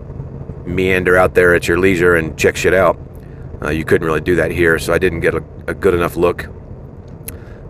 meander 0.64 1.16
out 1.16 1.34
there 1.34 1.54
at 1.54 1.68
your 1.68 1.78
leisure 1.78 2.16
and 2.16 2.36
check 2.38 2.56
shit 2.56 2.74
out, 2.74 2.98
uh, 3.62 3.70
you 3.70 3.84
couldn't 3.84 4.06
really 4.06 4.20
do 4.20 4.36
that 4.36 4.50
here. 4.50 4.78
So 4.78 4.92
I 4.92 4.98
didn't 4.98 5.20
get 5.20 5.34
a, 5.34 5.44
a 5.66 5.74
good 5.74 5.94
enough 5.94 6.16
look. 6.16 6.48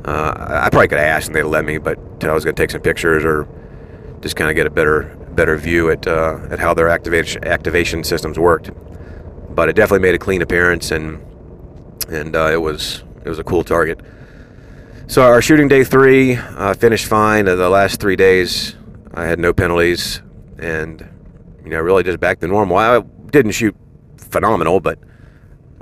Uh, 0.05 0.63
I 0.65 0.69
probably 0.71 0.87
could 0.89 0.99
have 0.99 1.07
asked 1.07 1.27
and 1.27 1.35
they'd 1.35 1.43
let 1.43 1.65
me, 1.65 1.79
but 1.79 1.99
I 2.23 2.33
was 2.33 2.45
going 2.45 2.55
to 2.55 2.63
take 2.63 2.71
some 2.71 2.81
pictures 2.81 3.25
or 3.25 3.49
just 4.21 4.37
kind 4.37 4.49
of 4.49 4.57
get 4.57 4.67
a 4.67 4.71
better 4.71 5.17
better 5.37 5.57
view 5.57 5.91
at 5.91 6.07
uh, 6.07 6.39
at 6.51 6.59
how 6.59 6.73
their 6.75 6.89
activation 6.89 7.45
activation 7.45 8.05
systems 8.05 8.39
worked. 8.39 8.71
But 9.55 9.69
it 9.69 9.75
definitely 9.75 10.07
made 10.07 10.15
a 10.15 10.19
clean 10.19 10.43
appearance, 10.43 10.91
and 10.91 11.21
and 12.09 12.37
uh, 12.37 12.51
it 12.53 12.61
was 12.61 13.03
it 13.25 13.29
was 13.29 13.39
a 13.39 13.45
cool 13.45 13.65
target. 13.65 14.01
So 15.09 15.23
our 15.23 15.41
shooting 15.41 15.69
day 15.69 15.85
three 15.85 16.35
uh, 16.35 16.75
finished 16.75 17.07
fine. 17.07 17.45
the 17.45 17.69
last 17.69 18.01
three 18.01 18.17
days, 18.17 18.75
I 19.15 19.25
had 19.25 19.39
no 19.39 19.53
penalties, 19.53 20.21
and 20.59 21.09
you 21.63 21.71
know 21.71 21.81
really 21.81 22.03
just 22.03 22.19
back 22.19 22.41
to 22.41 22.49
normal. 22.49 22.77
I 22.77 23.01
didn't 23.31 23.53
shoot 23.53 23.77
phenomenal, 24.17 24.81
but 24.81 24.99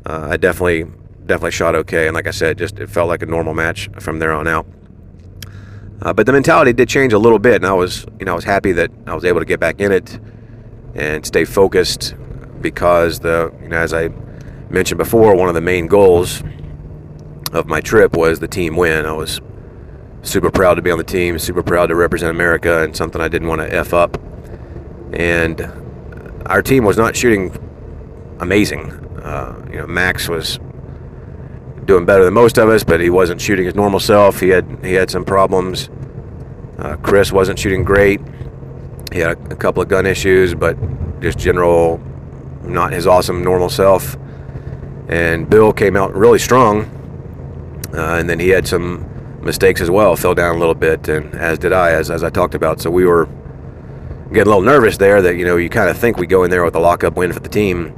uh, 0.05 0.29
I 0.31 0.37
definitely 0.37 0.85
definitely 1.25 1.53
shot 1.53 1.75
okay. 1.75 2.07
And 2.07 2.15
like 2.15 2.27
I 2.27 2.33
said, 2.33 2.59
just 2.59 2.79
it 2.79 2.91
felt 2.91 3.09
like 3.09 3.23
a 3.23 3.27
normal 3.27 3.55
match 3.55 3.89
from 3.99 4.19
there 4.19 4.31
on 4.31 4.47
out. 4.47 4.67
Uh, 6.03 6.13
but 6.13 6.27
the 6.27 6.33
mentality 6.33 6.75
did 6.75 6.91
change 6.91 7.15
a 7.15 7.19
little 7.19 7.39
bit, 7.39 7.57
and 7.57 7.67
I 7.67 7.73
was 7.73 8.05
you 8.21 8.27
know 8.27 8.33
I 8.33 8.37
was 8.37 8.45
happy 8.45 8.73
that 8.73 8.91
I 9.07 9.15
was 9.15 9.25
able 9.25 9.41
to 9.41 9.47
get 9.47 9.59
back 9.59 9.81
in 9.81 9.91
it 9.91 10.21
and 10.95 11.25
stay 11.25 11.47
focused 11.47 12.15
because 12.61 13.21
the 13.21 13.51
you 13.63 13.69
know 13.69 13.79
as 13.79 13.95
I 13.95 14.09
mentioned 14.69 14.99
before, 14.99 15.35
one 15.35 15.49
of 15.49 15.55
the 15.55 15.63
main 15.63 15.87
goals 15.87 16.43
of 17.55 17.67
my 17.67 17.81
trip 17.81 18.17
was 18.17 18.41
the 18.41 18.49
team 18.49 18.77
win. 18.77 19.07
I 19.07 19.13
was 19.13 19.41
super 20.23 20.51
proud 20.51 20.75
to 20.75 20.83
be 20.83 20.91
on 20.91 20.99
the 20.99 21.05
team, 21.05 21.39
super 21.39 21.63
proud 21.63 21.87
to 21.87 21.95
represent 21.95 22.31
America, 22.31 22.83
and 22.83 22.95
something 22.97 23.21
I 23.21 23.29
didn't 23.29 23.49
want 23.49 23.61
to 23.61 23.73
f 23.73 23.95
up. 23.95 24.21
And 25.13 25.61
our 26.47 26.61
team 26.61 26.85
was 26.85 26.97
not 26.97 27.17
shooting 27.17 27.57
amazing. 28.41 28.91
Uh, 29.23 29.65
you 29.71 29.79
know, 29.79 29.87
Max 29.87 30.29
was 30.29 30.59
doing 31.85 32.05
better 32.05 32.25
than 32.25 32.35
most 32.35 32.59
of 32.59 32.69
us, 32.69 32.83
but 32.83 33.01
he 33.01 33.11
wasn't 33.11 33.41
shooting 33.41 33.65
his 33.65 33.75
normal 33.75 34.01
self. 34.01 34.41
He 34.41 34.49
had 34.49 34.67
he 34.83 34.95
had 34.95 35.11
some 35.11 35.25
problems. 35.25 35.91
Uh, 36.79 36.97
Chris 36.97 37.33
wasn't 37.33 37.59
shooting 37.59 37.85
great. 37.85 38.21
He 39.13 39.21
had 39.21 39.39
a, 39.39 39.53
a, 39.53 39.57
couple 39.57 39.81
of 39.81 39.89
gun 39.89 40.07
issues, 40.07 40.55
but 40.55 40.77
just 41.21 41.39
general, 41.39 42.01
not 42.65 42.93
his 42.93 43.07
awesome 43.07 43.45
normal 43.45 43.69
self. 43.69 44.17
And 45.09 45.49
Bill 45.49 45.73
came 45.73 45.97
out 45.97 46.13
really 46.15 46.41
strong, 46.41 46.91
uh, 47.95 48.17
and 48.19 48.29
then 48.29 48.41
he 48.41 48.49
had 48.49 48.67
some 48.67 49.09
mistakes 49.43 49.81
as 49.81 49.91
well. 49.91 50.17
Fell 50.17 50.35
down 50.35 50.57
a 50.57 50.59
little 50.59 50.75
bit, 50.75 51.09
and 51.09 51.35
as 51.35 51.59
did 51.59 51.73
I, 51.73 51.93
as 51.93 52.11
as 52.11 52.25
I 52.25 52.31
talked 52.31 52.55
about. 52.55 52.81
So 52.81 52.91
we 52.91 53.05
were 53.05 53.27
getting 54.33 54.43
a 54.43 54.57
little 54.57 54.63
nervous 54.63 54.97
there. 54.97 55.23
That 55.23 55.37
you 55.37 55.45
know 55.45 55.57
you 55.57 55.69
kind 55.69 55.89
of 55.89 55.97
think 55.97 56.17
we 56.17 56.27
go 56.27 56.45
in 56.45 56.51
there 56.51 56.65
with 56.65 56.75
a 56.75 56.81
lockup 56.81 57.17
win 57.17 57.33
for 57.33 57.41
the 57.41 57.49
team, 57.49 57.95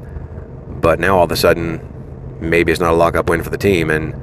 but 0.81 1.01
now 1.01 1.19
all 1.19 1.25
of 1.25 1.33
a 1.33 1.37
sudden 1.37 1.81
maybe 2.41 2.73
it's 2.73 2.81
not 2.81 2.93
a 2.93 2.97
lockup 2.97 3.29
win 3.29 3.43
for 3.43 3.51
the 3.51 3.59
team, 3.59 3.91
and 3.91 4.15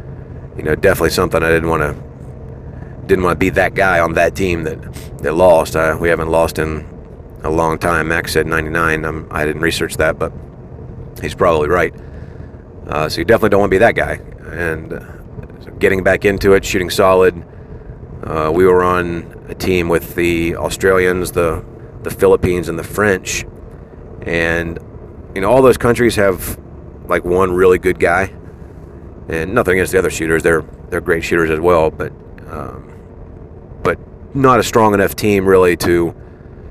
you 0.58 0.64
know 0.64 0.76
definitely 0.76 1.10
something 1.10 1.42
I 1.42 1.50
didn't 1.50 1.70
want 1.70 1.82
to 1.82 3.08
didn't 3.08 3.24
want 3.24 3.36
to 3.36 3.40
be 3.40 3.50
that 3.50 3.74
guy 3.74 4.00
on 4.00 4.14
that 4.14 4.36
team 4.36 4.64
that 4.64 4.82
that 5.20 5.34
lost. 5.34 5.76
Uh, 5.76 5.98
we 6.00 6.10
haven't 6.10 6.30
lost 6.30 6.60
in 6.60 6.88
a 7.44 7.50
long 7.50 7.78
time. 7.78 8.08
Max 8.08 8.34
said 8.34 8.48
99. 8.48 9.06
I'm, 9.06 9.28
I 9.30 9.46
did 9.46 9.56
not 9.56 9.62
research 9.64 9.98
that, 9.98 10.18
but 10.18 10.32
he's 11.22 11.36
probably 11.36 11.70
right. 11.70 11.94
Uh, 12.88 13.10
so 13.10 13.20
you 13.20 13.26
definitely 13.26 13.50
don't 13.50 13.62
want 13.62 13.70
to 13.70 13.76
be 13.76 13.80
that 13.80 13.96
guy. 13.96 14.14
And 14.52 14.94
uh, 14.94 15.23
getting 15.84 16.02
back 16.02 16.24
into 16.24 16.54
it, 16.54 16.64
shooting 16.64 16.90
solid. 16.90 17.46
Uh, 18.24 18.50
we 18.56 18.66
were 18.66 18.82
on 18.82 19.46
a 19.50 19.54
team 19.54 19.90
with 19.90 20.16
the 20.16 20.56
Australians, 20.56 21.34
the 21.34 21.64
the 22.04 22.10
Philippines, 22.10 22.70
and 22.70 22.80
the 22.80 22.84
French, 22.86 23.46
and 24.22 24.80
you 25.36 25.42
know 25.42 25.52
all 25.52 25.62
those 25.62 25.78
countries 25.78 26.16
have 26.16 26.58
like 27.10 27.26
one 27.26 27.52
really 27.52 27.78
good 27.78 28.00
guy, 28.00 28.34
and 29.28 29.54
nothing 29.54 29.74
against 29.74 29.92
the 29.92 30.00
other 30.00 30.10
shooters. 30.10 30.42
They're 30.42 30.62
they're 30.90 31.02
great 31.02 31.22
shooters 31.22 31.50
as 31.50 31.60
well, 31.60 31.92
but 31.92 32.14
um, 32.48 32.98
but 33.84 34.00
not 34.34 34.62
a 34.62 34.64
strong 34.64 34.94
enough 34.94 35.18
team 35.18 35.46
really 35.46 35.76
to 35.78 36.16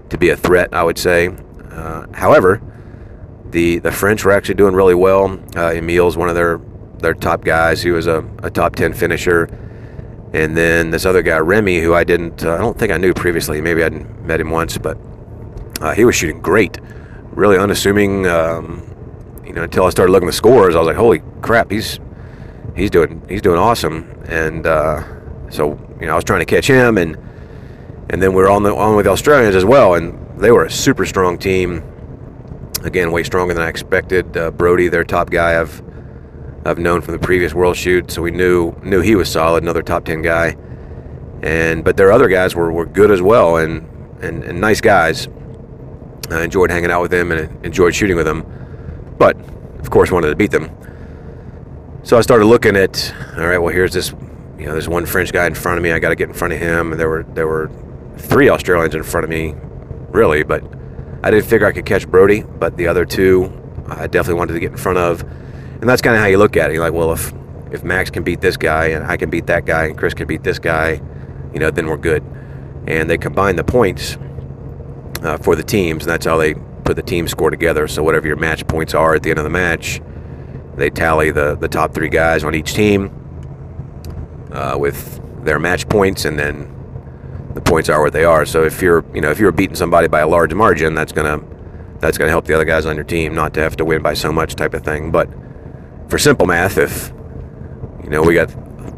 to 0.09 0.17
be 0.17 0.31
a 0.31 0.37
threat. 0.39 0.71
I 0.73 0.83
would 0.83 0.97
say. 0.99 1.37
Uh, 1.71 2.07
however, 2.15 2.63
the 3.51 3.79
the 3.79 3.93
French 3.93 4.25
were 4.25 4.33
actually 4.33 4.55
doing 4.55 4.75
really 4.75 4.95
well. 4.95 5.39
Uh, 5.55 5.73
Emil's 5.73 6.17
one 6.17 6.31
of 6.31 6.35
their 6.35 6.61
their 7.03 7.15
top 7.15 7.45
guys. 7.45 7.83
He 7.83 7.91
was 7.91 8.07
a, 8.07 8.25
a 8.43 8.51
top 8.51 8.77
ten 8.77 8.93
finisher. 8.93 9.49
And 10.33 10.57
then 10.57 10.91
this 10.91 11.05
other 11.05 11.21
guy, 11.21 11.39
Remy, 11.39 11.81
who 11.81 11.95
I 11.95 12.05
didn't, 12.05 12.43
uh, 12.43 12.55
I 12.55 12.59
don't 12.59 12.79
think 12.79 12.91
I 12.91 12.97
knew 12.97 13.13
previously. 13.13 13.61
Maybe 13.61 13.85
I'd 13.85 14.25
met 14.25 14.41
him 14.41 14.51
once, 14.51 14.79
but 14.79 14.97
uh, 15.83 15.93
he 15.93 16.07
was 16.07 16.15
shooting 16.15 16.41
great, 16.41 16.79
really 17.33 17.59
unassuming. 17.59 18.27
Um, 18.27 18.89
you 19.45 19.53
know, 19.53 19.65
until 19.65 19.85
I 19.85 19.91
started 19.91 20.11
looking 20.11 20.29
at 20.29 20.33
the 20.33 20.37
scores, 20.37 20.75
I 20.75 20.79
was 20.79 20.87
like, 20.87 20.97
holy 20.97 21.21
crap, 21.43 21.71
he's 21.71 22.01
he's 22.75 22.89
doing 22.89 23.23
he's 23.29 23.43
doing 23.43 23.59
awesome. 23.59 24.11
And 24.27 24.67
uh, 24.67 25.05
so 25.51 25.79
you 26.01 26.07
know, 26.07 26.13
I 26.13 26.15
was 26.15 26.25
trying 26.25 26.41
to 26.41 26.47
catch 26.47 26.67
him, 26.67 26.97
and 26.97 27.19
and 28.09 28.23
then 28.23 28.33
we 28.33 28.43
are 28.43 28.49
on 28.49 28.63
the 28.63 28.75
on 28.75 28.97
with 28.97 29.05
the 29.05 29.11
Australians 29.11 29.55
as 29.55 29.67
well, 29.67 29.95
and 29.95 30.41
they 30.41 30.51
were 30.51 30.65
a 30.65 30.71
super 30.71 31.05
strong 31.05 31.37
team. 31.37 31.85
Again, 32.85 33.13
way 33.13 33.23
stronger 33.23 33.53
than 33.53 33.63
I 33.63 33.69
expected. 33.69 34.35
Uh, 34.35 34.51
Brody, 34.51 34.89
their 34.89 35.05
top 35.05 35.29
guy, 35.31 35.61
I've 35.61 35.83
I've 36.65 36.79
known 36.79 37.01
from 37.01 37.13
the 37.13 37.19
previous 37.19 37.55
World 37.55 37.77
Shoot, 37.77 38.11
so 38.11 38.23
we 38.23 38.31
knew 38.31 38.73
knew 38.83 39.01
he 39.01 39.17
was 39.17 39.31
solid, 39.31 39.63
another 39.63 39.83
top 39.83 40.05
ten 40.05 40.23
guy. 40.23 40.57
And 41.43 41.85
but 41.85 41.97
their 41.97 42.13
other 42.13 42.29
guys 42.29 42.55
were, 42.55 42.71
were 42.73 42.87
good 42.87 43.11
as 43.11 43.21
well, 43.21 43.57
and, 43.57 43.87
and, 44.23 44.45
and 44.45 44.61
nice 44.61 44.81
guys. 44.81 45.29
I 46.31 46.43
enjoyed 46.45 46.71
hanging 46.71 46.91
out 46.91 47.03
with 47.03 47.11
them 47.11 47.33
and 47.33 47.65
enjoyed 47.65 47.95
shooting 47.95 48.17
with 48.17 48.27
them 48.27 48.47
but 49.23 49.37
of 49.79 49.89
course 49.89 50.11
wanted 50.11 50.31
to 50.31 50.35
beat 50.35 50.51
them. 50.51 50.69
So 52.03 52.19
I 52.19 52.23
started 52.23 52.47
looking 52.47 52.75
at, 52.75 53.15
all 53.37 53.47
right, 53.47 53.59
well 53.59 53.73
here's 53.73 53.93
this, 53.93 54.11
you 54.59 54.67
know, 54.67 54.73
there's 54.73 54.89
one 54.89 55.07
French 55.07 55.33
guy 55.33 55.47
in 55.47 55.55
front 55.55 55.79
of 55.79 55.85
me. 55.85 55.93
I 55.93 56.01
got 56.01 56.09
to 56.09 56.17
get 56.17 56.29
in 56.29 56.35
front 56.35 56.55
of 56.55 56.59
him. 56.59 56.91
And 56.91 57.01
there 57.01 57.09
were 57.09 57.23
there 57.35 57.47
were 57.47 57.71
three 58.17 58.49
Australians 58.49 58.97
in 58.97 59.05
front 59.05 59.23
of 59.23 59.31
me, 59.31 59.55
really, 60.11 60.43
but 60.43 60.65
I 61.23 61.31
didn't 61.31 61.47
figure 61.47 61.69
I 61.69 61.73
could 61.73 61.87
catch 61.87 62.09
Brody. 62.09 62.43
But 62.43 62.77
the 62.77 62.89
other 62.89 63.05
two, 63.05 63.53
I 63.87 64.09
definitely 64.09 64.41
wanted 64.41 64.55
to 64.55 64.59
get 64.59 64.73
in 64.73 64.77
front 64.77 64.99
of. 64.99 65.25
And 65.83 65.89
that's 65.89 66.01
kind 66.01 66.15
of 66.15 66.23
how 66.23 66.29
you 66.29 66.39
look 66.39 66.57
at 66.57 66.71
it. 66.71 66.75
You're 66.75 66.83
like, 66.85 66.93
well, 66.93 67.13
if 67.13 67.35
if 67.73 67.83
Max 67.83 68.09
can 68.09 68.23
beat 68.23 68.41
this 68.41 68.57
guy 68.57 68.87
and 68.87 69.05
I 69.05 69.17
can 69.17 69.31
beat 69.31 69.47
that 69.49 69.65
guy 69.65 69.87
and 69.87 69.99
Chris 69.99 70.15
can 70.15 70.29
beat 70.29 70.45
this 70.45 70.61
guy, 70.61 71.01
you 71.53 71.59
know, 71.59 71.73
then 71.73 71.89
we're 71.89 71.97
good. 71.97 72.23
And 72.87 73.11
they 73.11 73.19
combine 73.19 73.57
the 73.57 73.65
points 73.65 74.17
uh, 75.23 75.39
for 75.39 75.57
the 75.57 75.65
teams, 75.65 76.05
and 76.05 76.11
that's 76.11 76.25
how 76.25 76.37
they 76.37 76.55
put 76.85 76.95
the 76.95 77.03
team 77.03 77.27
score 77.27 77.51
together. 77.51 77.89
So 77.89 78.05
whatever 78.05 78.29
your 78.29 78.37
match 78.37 78.65
points 78.69 78.95
are 78.95 79.17
at 79.17 79.25
the 79.25 79.31
end 79.31 79.41
of 79.41 79.45
the 79.45 79.51
match, 79.51 80.01
they 80.77 80.89
tally 80.89 81.33
the 81.33 81.57
the 81.57 81.69
top 81.69 81.95
three 81.95 82.09
guys 82.09 82.45
on 82.45 82.55
each 82.55 82.75
team 82.75 83.11
uh, 84.53 84.77
with 84.79 85.21
their 85.45 85.59
match 85.59 85.89
points, 85.89 86.25
and 86.25 86.39
then 86.39 86.73
the 87.55 87.61
points 87.61 87.89
are 87.89 88.01
what 88.01 88.13
they 88.13 88.25
are. 88.25 88.47
So 88.47 88.63
if 88.63 88.83
you're 88.83 89.05
you 89.13 89.21
know 89.21 89.33
if 89.33 89.41
you're 89.41 89.51
beating 89.51 89.75
somebody 89.75 90.07
by 90.07 90.21
a 90.21 90.29
large 90.29 90.55
margin, 90.55 90.95
that's 90.95 91.11
gonna 91.11 91.41
that's 91.99 92.19
gonna 92.19 92.31
help 92.31 92.45
the 92.45 92.55
other 92.55 92.65
guys 92.65 92.87
on 92.87 92.95
your 92.95 93.05
team 93.05 93.35
not 93.35 93.53
to 93.55 93.61
have 93.61 93.75
to 93.79 93.85
win 93.85 94.01
by 94.01 94.15
so 94.15 94.31
much 94.31 94.55
type 94.55 94.75
of 94.75 94.85
thing. 94.85 95.11
But 95.11 95.29
for 96.13 96.19
simple 96.19 96.47
math, 96.47 96.77
if 96.77 97.11
you 98.05 98.11
know 98.11 98.23
we 98.23 98.35
got 98.35 98.53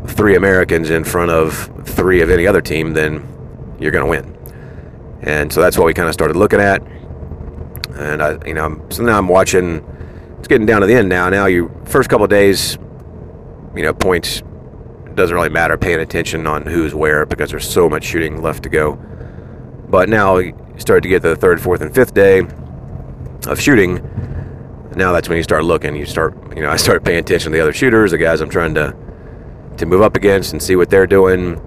three 0.08 0.34
Americans 0.34 0.90
in 0.90 1.04
front 1.04 1.30
of 1.30 1.70
three 1.86 2.20
of 2.20 2.28
any 2.28 2.46
other 2.46 2.60
team, 2.60 2.92
then 2.92 3.76
you're 3.78 3.92
gonna 3.92 4.08
win. 4.08 4.36
And 5.22 5.52
so 5.52 5.60
that's 5.60 5.78
what 5.78 5.86
we 5.86 5.94
kind 5.94 6.08
of 6.08 6.14
started 6.14 6.36
looking 6.36 6.60
at 6.60 6.82
and 7.96 8.22
I, 8.22 8.38
you 8.46 8.54
know, 8.54 8.84
so 8.90 9.02
now 9.04 9.18
I'm 9.18 9.28
watching. 9.28 9.84
It's 10.38 10.48
getting 10.48 10.66
down 10.66 10.80
to 10.80 10.86
the 10.86 10.94
end 10.94 11.08
now. 11.08 11.28
Now 11.28 11.46
you 11.46 11.70
first 11.84 12.10
couple 12.10 12.26
days, 12.26 12.76
you 13.74 13.82
know, 13.82 13.94
points 13.94 14.42
doesn't 15.14 15.34
really 15.34 15.48
matter. 15.48 15.76
Paying 15.78 16.00
attention 16.00 16.46
on 16.46 16.66
who's 16.66 16.94
where 16.94 17.24
because 17.24 17.50
there's 17.50 17.68
so 17.68 17.88
much 17.88 18.04
shooting 18.04 18.42
left 18.42 18.64
to 18.64 18.68
go. 18.68 18.96
But 19.88 20.08
now 20.08 20.38
you 20.38 20.54
start 20.76 21.02
to 21.04 21.08
get 21.08 21.22
to 21.22 21.28
the 21.30 21.36
third, 21.36 21.60
fourth, 21.60 21.80
and 21.80 21.94
fifth 21.94 22.14
day 22.14 22.46
of 23.46 23.60
shooting. 23.60 23.98
Now 24.96 25.12
that's 25.12 25.28
when 25.28 25.36
you 25.36 25.42
start 25.42 25.64
looking. 25.64 25.96
You 25.96 26.06
start, 26.06 26.34
you 26.56 26.62
know, 26.62 26.70
I 26.76 26.76
start 26.76 27.04
paying 27.04 27.18
attention 27.18 27.52
to 27.52 27.56
the 27.56 27.62
other 27.62 27.72
shooters, 27.72 28.10
the 28.10 28.18
guys 28.18 28.40
I'm 28.40 28.50
trying 28.50 28.74
to 28.74 28.96
to 29.78 29.86
move 29.86 30.02
up 30.02 30.16
against 30.16 30.52
and 30.52 30.62
see 30.62 30.76
what 30.76 30.88
they're 30.90 31.06
doing. 31.06 31.60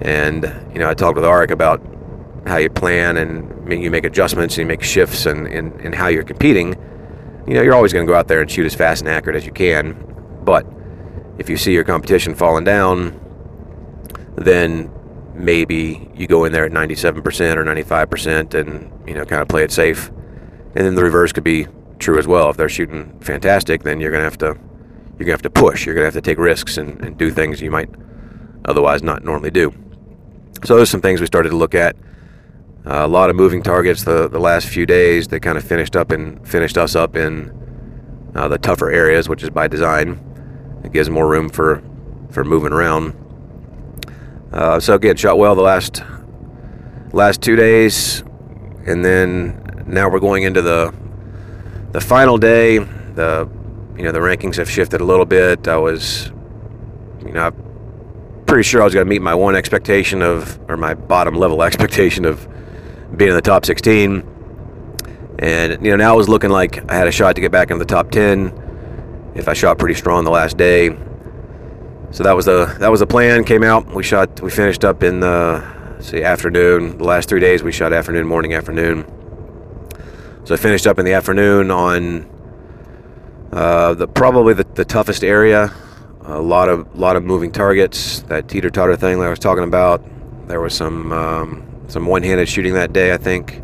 And 0.00 0.44
you 0.72 0.80
know, 0.80 0.90
I 0.90 0.94
talked 0.94 1.16
with 1.16 1.24
Arik 1.24 1.50
about 1.50 1.80
how 2.46 2.56
you 2.58 2.70
plan 2.70 3.16
and 3.16 3.72
you 3.72 3.90
make 3.90 4.04
adjustments 4.04 4.54
and 4.56 4.64
you 4.64 4.66
make 4.66 4.82
shifts 4.82 5.26
and 5.26 5.46
in, 5.48 5.72
in, 5.72 5.80
in 5.86 5.92
how 5.92 6.06
you're 6.06 6.24
competing, 6.24 6.74
you 7.46 7.54
know, 7.54 7.62
you're 7.62 7.74
always 7.74 7.92
going 7.92 8.06
to 8.06 8.10
go 8.10 8.16
out 8.16 8.28
there 8.28 8.40
and 8.40 8.50
shoot 8.50 8.66
as 8.66 8.74
fast 8.74 9.00
and 9.02 9.08
accurate 9.08 9.36
as 9.36 9.46
you 9.46 9.52
can. 9.52 9.94
But 10.44 10.66
if 11.38 11.48
you 11.48 11.56
see 11.56 11.72
your 11.72 11.84
competition 11.84 12.34
falling 12.34 12.64
down, 12.64 13.20
then 14.36 14.90
maybe 15.34 16.10
you 16.14 16.26
go 16.26 16.44
in 16.44 16.52
there 16.52 16.64
at 16.64 16.72
97% 16.72 17.56
or 17.56 17.64
95% 17.64 18.54
and, 18.54 19.08
you 19.08 19.14
know, 19.14 19.24
kind 19.24 19.42
of 19.42 19.48
play 19.48 19.62
it 19.62 19.70
safe. 19.70 20.08
And 20.08 20.84
then 20.84 20.94
the 20.94 21.04
reverse 21.04 21.32
could 21.32 21.44
be 21.44 21.66
true 21.98 22.18
as 22.18 22.26
well. 22.26 22.50
If 22.50 22.56
they're 22.56 22.68
shooting 22.68 23.18
fantastic, 23.20 23.82
then 23.82 24.00
you're 24.00 24.10
to 24.12 24.20
have 24.20 24.38
to 24.38 24.58
you're 25.18 25.26
to 25.26 25.32
have 25.32 25.42
to 25.42 25.50
push. 25.50 25.86
You're 25.86 25.94
to 25.94 26.04
have 26.04 26.14
to 26.14 26.20
take 26.20 26.38
risks 26.38 26.76
and, 26.76 27.02
and 27.02 27.16
do 27.16 27.30
things 27.30 27.60
you 27.60 27.70
might 27.70 27.88
otherwise 28.64 29.02
not 29.02 29.24
normally 29.24 29.50
do. 29.50 29.72
So 30.64 30.76
there's 30.76 30.90
some 30.90 31.00
things 31.00 31.20
we 31.20 31.26
started 31.26 31.50
to 31.50 31.56
look 31.56 31.74
at 31.74 31.96
uh, 32.86 33.04
a 33.04 33.08
lot 33.08 33.30
of 33.30 33.36
moving 33.36 33.62
targets 33.62 34.04
the, 34.04 34.28
the 34.28 34.38
last 34.38 34.68
few 34.68 34.86
days. 34.86 35.28
They 35.28 35.40
kind 35.40 35.58
of 35.58 35.64
finished 35.64 35.96
up 35.96 36.10
and 36.10 36.46
finished 36.46 36.78
us 36.78 36.94
up 36.94 37.16
in 37.16 37.52
uh, 38.34 38.48
the 38.48 38.58
tougher 38.58 38.90
areas, 38.90 39.28
which 39.28 39.42
is 39.42 39.50
by 39.50 39.68
design. 39.68 40.22
It 40.84 40.92
gives 40.92 41.10
more 41.10 41.28
room 41.28 41.48
for 41.48 41.82
for 42.30 42.44
moving 42.44 42.72
around. 42.72 43.14
Uh, 44.52 44.78
so 44.78 44.94
again, 44.94 45.16
shot 45.16 45.38
well 45.38 45.54
the 45.54 45.62
last 45.62 46.02
last 47.12 47.42
two 47.42 47.56
days, 47.56 48.22
and 48.86 49.04
then 49.04 49.84
now 49.86 50.08
we're 50.08 50.20
going 50.20 50.42
into 50.42 50.62
the 50.62 50.94
the 51.96 52.00
final 52.02 52.36
day. 52.36 52.76
The 52.76 53.48
you 53.96 54.02
know 54.02 54.12
the 54.12 54.18
rankings 54.18 54.56
have 54.56 54.70
shifted 54.70 55.00
a 55.00 55.04
little 55.04 55.24
bit. 55.24 55.66
I 55.66 55.78
was 55.78 56.30
you 57.24 57.32
know 57.32 57.50
pretty 58.44 58.64
sure 58.64 58.82
I 58.82 58.84
was 58.84 58.92
going 58.92 59.06
to 59.06 59.08
meet 59.08 59.22
my 59.22 59.34
one 59.34 59.56
expectation 59.56 60.20
of 60.20 60.60
or 60.68 60.76
my 60.76 60.92
bottom 60.92 61.36
level 61.36 61.62
expectation 61.70 62.26
of 62.26 62.46
being 63.16 63.30
in 63.30 63.34
the 63.34 63.40
top 63.40 63.64
16. 63.64 64.22
And 65.38 65.82
you 65.82 65.90
know 65.90 65.96
now 65.96 66.12
it 66.12 66.18
was 66.18 66.28
looking 66.28 66.50
like 66.50 66.84
I 66.90 66.96
had 66.96 67.08
a 67.08 67.12
shot 67.12 67.34
to 67.36 67.40
get 67.40 67.50
back 67.50 67.70
in 67.70 67.78
the 67.78 67.86
top 67.86 68.10
10 68.10 69.32
if 69.34 69.48
I 69.48 69.54
shot 69.54 69.78
pretty 69.78 69.94
strong 69.94 70.24
the 70.24 70.30
last 70.30 70.58
day. 70.58 70.90
So 72.10 72.24
that 72.24 72.36
was 72.36 72.44
the 72.44 72.76
that 72.78 72.90
was 72.90 73.00
the 73.00 73.06
plan. 73.06 73.42
Came 73.42 73.62
out. 73.62 73.86
We 73.86 74.02
shot. 74.02 74.42
We 74.42 74.50
finished 74.50 74.84
up 74.84 75.02
in 75.02 75.20
the 75.20 75.64
see 76.02 76.22
afternoon. 76.22 76.98
The 76.98 77.04
last 77.04 77.30
three 77.30 77.40
days 77.40 77.62
we 77.62 77.72
shot 77.72 77.94
afternoon, 77.94 78.26
morning, 78.26 78.52
afternoon. 78.52 79.15
So 80.46 80.54
I 80.54 80.58
finished 80.58 80.86
up 80.86 81.00
in 81.00 81.04
the 81.04 81.12
afternoon 81.12 81.72
on 81.72 82.30
uh, 83.50 83.94
the 83.94 84.06
probably 84.06 84.54
the, 84.54 84.62
the 84.62 84.84
toughest 84.84 85.24
area. 85.24 85.74
A 86.22 86.40
lot 86.40 86.68
of 86.68 86.96
lot 86.96 87.16
of 87.16 87.24
moving 87.24 87.50
targets. 87.50 88.20
That 88.22 88.46
teeter 88.46 88.70
totter 88.70 88.94
thing 88.94 89.18
that 89.18 89.26
I 89.26 89.28
was 89.28 89.40
talking 89.40 89.64
about. 89.64 90.04
There 90.46 90.60
was 90.60 90.72
some 90.72 91.12
um, 91.12 91.84
some 91.88 92.06
one-handed 92.06 92.48
shooting 92.48 92.74
that 92.74 92.92
day, 92.92 93.12
I 93.12 93.16
think. 93.16 93.60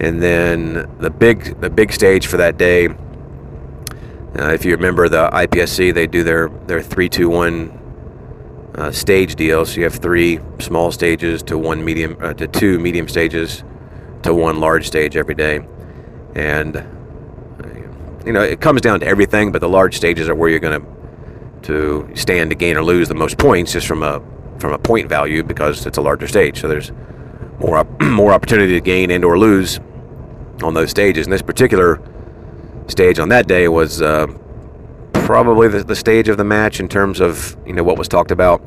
And 0.00 0.22
then 0.22 0.90
the 0.98 1.10
big 1.10 1.60
the 1.60 1.68
big 1.68 1.92
stage 1.92 2.26
for 2.26 2.38
that 2.38 2.56
day. 2.56 2.88
Uh, 4.38 4.54
if 4.54 4.64
you 4.64 4.74
remember 4.74 5.10
the 5.10 5.28
IPSC, 5.28 5.92
they 5.92 6.06
do 6.06 6.24
their 6.24 6.48
their 6.48 6.80
three 6.80 7.10
two 7.10 7.28
one 7.28 7.78
uh, 8.76 8.90
stage 8.92 9.34
deal. 9.34 9.66
So 9.66 9.76
you 9.76 9.84
have 9.84 9.96
three 9.96 10.40
small 10.58 10.90
stages 10.90 11.42
to 11.42 11.58
one 11.58 11.84
medium 11.84 12.16
uh, 12.22 12.32
to 12.32 12.46
two 12.46 12.78
medium 12.78 13.08
stages 13.08 13.62
to 14.26 14.34
one 14.34 14.60
large 14.60 14.86
stage 14.86 15.16
every 15.16 15.34
day, 15.34 15.60
and 16.34 16.74
you 18.24 18.32
know 18.32 18.42
it 18.42 18.60
comes 18.60 18.80
down 18.80 19.00
to 19.00 19.06
everything. 19.06 19.52
But 19.52 19.60
the 19.60 19.68
large 19.68 19.96
stages 19.96 20.28
are 20.28 20.34
where 20.34 20.48
you're 20.48 20.60
going 20.60 20.80
to 20.80 20.96
to 21.62 22.08
stand 22.14 22.50
to 22.50 22.56
gain 22.56 22.76
or 22.76 22.84
lose 22.84 23.08
the 23.08 23.14
most 23.14 23.38
points, 23.38 23.72
just 23.72 23.86
from 23.86 24.02
a 24.02 24.22
from 24.58 24.72
a 24.72 24.78
point 24.78 25.08
value 25.08 25.42
because 25.42 25.84
it's 25.86 25.98
a 25.98 26.02
larger 26.02 26.26
stage. 26.26 26.60
So 26.60 26.68
there's 26.68 26.92
more 27.58 27.84
more 28.00 28.32
opportunity 28.32 28.74
to 28.74 28.80
gain 28.80 29.10
and 29.10 29.24
or 29.24 29.38
lose 29.38 29.80
on 30.62 30.74
those 30.74 30.90
stages. 30.90 31.26
And 31.26 31.32
this 31.32 31.42
particular 31.42 32.00
stage 32.88 33.18
on 33.18 33.28
that 33.30 33.46
day 33.46 33.68
was 33.68 34.00
uh, 34.00 34.26
probably 35.12 35.68
the, 35.68 35.82
the 35.82 35.96
stage 35.96 36.28
of 36.28 36.36
the 36.36 36.44
match 36.44 36.80
in 36.80 36.88
terms 36.88 37.20
of 37.20 37.56
you 37.66 37.72
know 37.72 37.82
what 37.82 37.98
was 37.98 38.08
talked 38.08 38.30
about. 38.30 38.62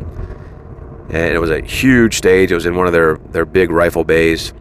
And 1.10 1.34
it 1.34 1.40
was 1.40 1.50
a 1.50 1.62
huge 1.62 2.18
stage. 2.18 2.52
It 2.52 2.56
was 2.56 2.68
in 2.68 2.76
one 2.76 2.86
of 2.86 2.94
their, 2.94 3.18
their 3.32 3.46
big 3.46 3.72
rifle 3.72 4.04
bays. 4.04 4.54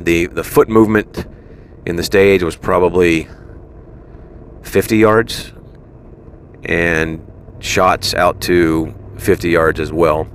The 0.00 0.26
the 0.26 0.44
foot 0.44 0.68
movement 0.68 1.26
in 1.86 1.96
the 1.96 2.02
stage 2.02 2.42
was 2.42 2.56
probably 2.56 3.28
50 4.62 4.96
yards, 4.96 5.52
and 6.64 7.26
shots 7.58 8.14
out 8.14 8.40
to 8.42 8.94
50 9.18 9.50
yards 9.50 9.80
as 9.80 9.92
well. 9.92 10.28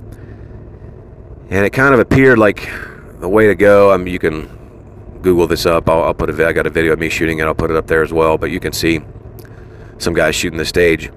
And 1.50 1.64
it 1.64 1.72
kind 1.72 1.94
of 1.94 2.00
appeared 2.00 2.38
like 2.38 2.68
the 3.20 3.28
way 3.28 3.46
to 3.46 3.54
go. 3.54 3.92
I 3.92 3.96
mean, 3.96 4.12
you 4.12 4.18
can 4.18 5.18
Google 5.22 5.46
this 5.46 5.66
up. 5.66 5.88
I'll, 5.88 6.02
I'll 6.02 6.14
put 6.14 6.28
a. 6.28 6.46
I 6.46 6.52
got 6.52 6.66
a 6.66 6.70
video 6.70 6.92
of 6.92 6.98
me 6.98 7.08
shooting 7.08 7.38
it. 7.38 7.44
I'll 7.44 7.54
put 7.54 7.70
it 7.70 7.76
up 7.76 7.86
there 7.86 8.02
as 8.02 8.12
well. 8.12 8.36
But 8.38 8.50
you 8.50 8.60
can 8.60 8.72
see 8.72 9.00
some 9.98 10.14
guys 10.14 10.34
shooting 10.34 10.58
the 10.58 10.64
stage. 10.64 11.10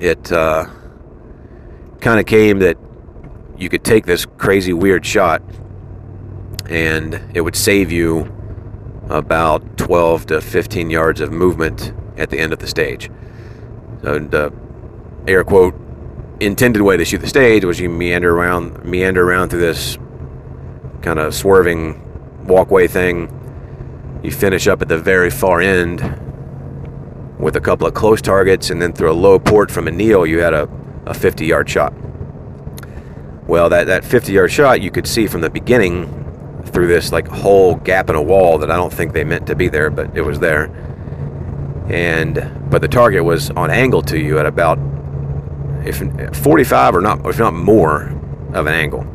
It 0.00 0.32
uh, 0.32 0.66
kind 2.00 2.18
of 2.18 2.26
came 2.26 2.58
that 2.60 2.76
you 3.56 3.68
could 3.68 3.84
take 3.84 4.06
this 4.06 4.26
crazy 4.26 4.72
weird 4.72 5.06
shot, 5.06 5.42
and 6.68 7.20
it 7.34 7.42
would 7.42 7.56
save 7.56 7.92
you 7.92 8.32
about 9.08 9.76
12 9.76 10.26
to 10.26 10.40
15 10.40 10.90
yards 10.90 11.20
of 11.20 11.30
movement 11.30 11.92
at 12.16 12.30
the 12.30 12.38
end 12.38 12.52
of 12.52 12.58
the 12.58 12.66
stage. 12.66 13.10
So 14.02 14.18
the 14.18 14.46
uh, 14.46 14.50
air 15.26 15.44
quote 15.44 15.74
intended 16.40 16.82
way 16.82 16.96
to 16.96 17.04
shoot 17.04 17.18
the 17.18 17.28
stage 17.28 17.64
was 17.64 17.80
you 17.80 17.88
meander 17.88 18.36
around 18.36 18.84
meander 18.84 19.28
around 19.28 19.50
through 19.50 19.60
this 19.60 19.96
kind 21.02 21.18
of 21.18 21.34
swerving 21.34 22.00
walkway 22.46 22.86
thing. 22.86 23.30
You 24.22 24.30
finish 24.30 24.66
up 24.66 24.80
at 24.82 24.88
the 24.88 24.98
very 24.98 25.30
far 25.30 25.60
end 25.60 26.00
with 27.38 27.56
a 27.56 27.60
couple 27.60 27.86
of 27.86 27.92
close 27.92 28.22
targets, 28.22 28.70
and 28.70 28.80
then 28.80 28.92
through 28.92 29.10
a 29.10 29.12
low 29.12 29.38
port 29.38 29.70
from 29.70 29.86
a 29.86 29.90
kneel, 29.90 30.24
you 30.24 30.38
had 30.38 30.54
a, 30.54 30.68
a 31.04 31.12
50 31.12 31.44
yard 31.44 31.68
shot. 31.68 31.92
Well, 33.46 33.68
that, 33.68 33.86
that 33.88 34.04
50 34.04 34.32
yard 34.32 34.50
shot 34.50 34.80
you 34.80 34.90
could 34.90 35.06
see 35.06 35.26
from 35.26 35.42
the 35.42 35.50
beginning 35.50 36.23
through 36.74 36.88
this 36.88 37.12
like 37.12 37.28
whole 37.28 37.76
gap 37.76 38.10
in 38.10 38.16
a 38.16 38.22
wall 38.22 38.58
that 38.58 38.70
I 38.70 38.76
don't 38.76 38.92
think 38.92 39.12
they 39.12 39.24
meant 39.24 39.46
to 39.46 39.54
be 39.54 39.68
there, 39.68 39.88
but 39.90 40.14
it 40.16 40.22
was 40.22 40.40
there. 40.40 40.64
And 41.88 42.68
but 42.68 42.82
the 42.82 42.88
target 42.88 43.24
was 43.24 43.50
on 43.50 43.70
angle 43.70 44.02
to 44.02 44.18
you 44.18 44.38
at 44.38 44.46
about 44.46 44.78
if 45.86 46.02
45 46.36 46.96
or 46.96 47.00
not, 47.00 47.24
if 47.24 47.38
not 47.38 47.54
more 47.54 48.08
of 48.52 48.66
an 48.66 48.74
angle. 48.74 49.06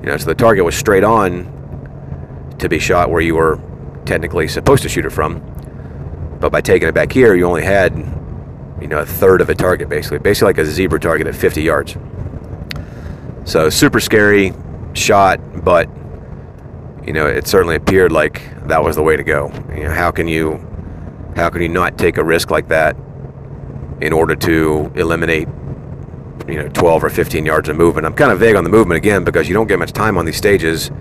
You 0.00 0.06
know, 0.06 0.16
so 0.16 0.26
the 0.26 0.34
target 0.34 0.64
was 0.64 0.74
straight 0.74 1.04
on 1.04 2.56
to 2.58 2.68
be 2.68 2.78
shot 2.78 3.10
where 3.10 3.20
you 3.20 3.36
were 3.36 3.60
technically 4.06 4.48
supposed 4.48 4.82
to 4.82 4.88
shoot 4.88 5.04
it 5.04 5.10
from. 5.10 5.40
But 6.40 6.50
by 6.50 6.62
taking 6.62 6.88
it 6.88 6.94
back 6.94 7.12
here, 7.12 7.34
you 7.34 7.44
only 7.44 7.62
had, 7.62 7.94
you 8.80 8.88
know, 8.88 9.00
a 9.00 9.06
third 9.06 9.42
of 9.42 9.50
a 9.50 9.54
target 9.54 9.88
basically, 9.88 10.18
basically 10.18 10.46
like 10.46 10.58
a 10.58 10.64
zebra 10.64 10.98
target 10.98 11.26
at 11.26 11.34
50 11.34 11.62
yards. 11.62 11.96
So 13.44 13.68
super 13.68 14.00
scary 14.00 14.54
shot, 14.94 15.38
but 15.62 15.88
you 17.10 17.14
know, 17.14 17.26
it 17.26 17.48
certainly 17.48 17.74
appeared 17.74 18.12
like 18.12 18.40
that 18.68 18.84
was 18.84 18.94
the 18.94 19.02
way 19.02 19.16
to 19.16 19.24
go. 19.24 19.50
You 19.74 19.82
know, 19.82 19.90
how 19.90 20.12
can 20.12 20.28
you, 20.28 20.64
how 21.34 21.50
can 21.50 21.60
you 21.60 21.68
not 21.68 21.98
take 21.98 22.18
a 22.18 22.22
risk 22.22 22.52
like 22.52 22.68
that 22.68 22.94
in 24.00 24.12
order 24.12 24.36
to 24.36 24.92
eliminate, 24.94 25.48
you 26.46 26.54
know, 26.54 26.68
12 26.68 27.02
or 27.02 27.10
15 27.10 27.44
yards 27.44 27.68
of 27.68 27.74
movement? 27.74 28.06
I'm 28.06 28.14
kind 28.14 28.30
of 28.30 28.38
vague 28.38 28.54
on 28.54 28.62
the 28.62 28.70
movement 28.70 28.96
again 28.96 29.24
because 29.24 29.48
you 29.48 29.54
don't 29.54 29.66
get 29.66 29.80
much 29.80 29.90
time 29.90 30.16
on 30.18 30.24
these 30.24 30.36
stages 30.36 30.92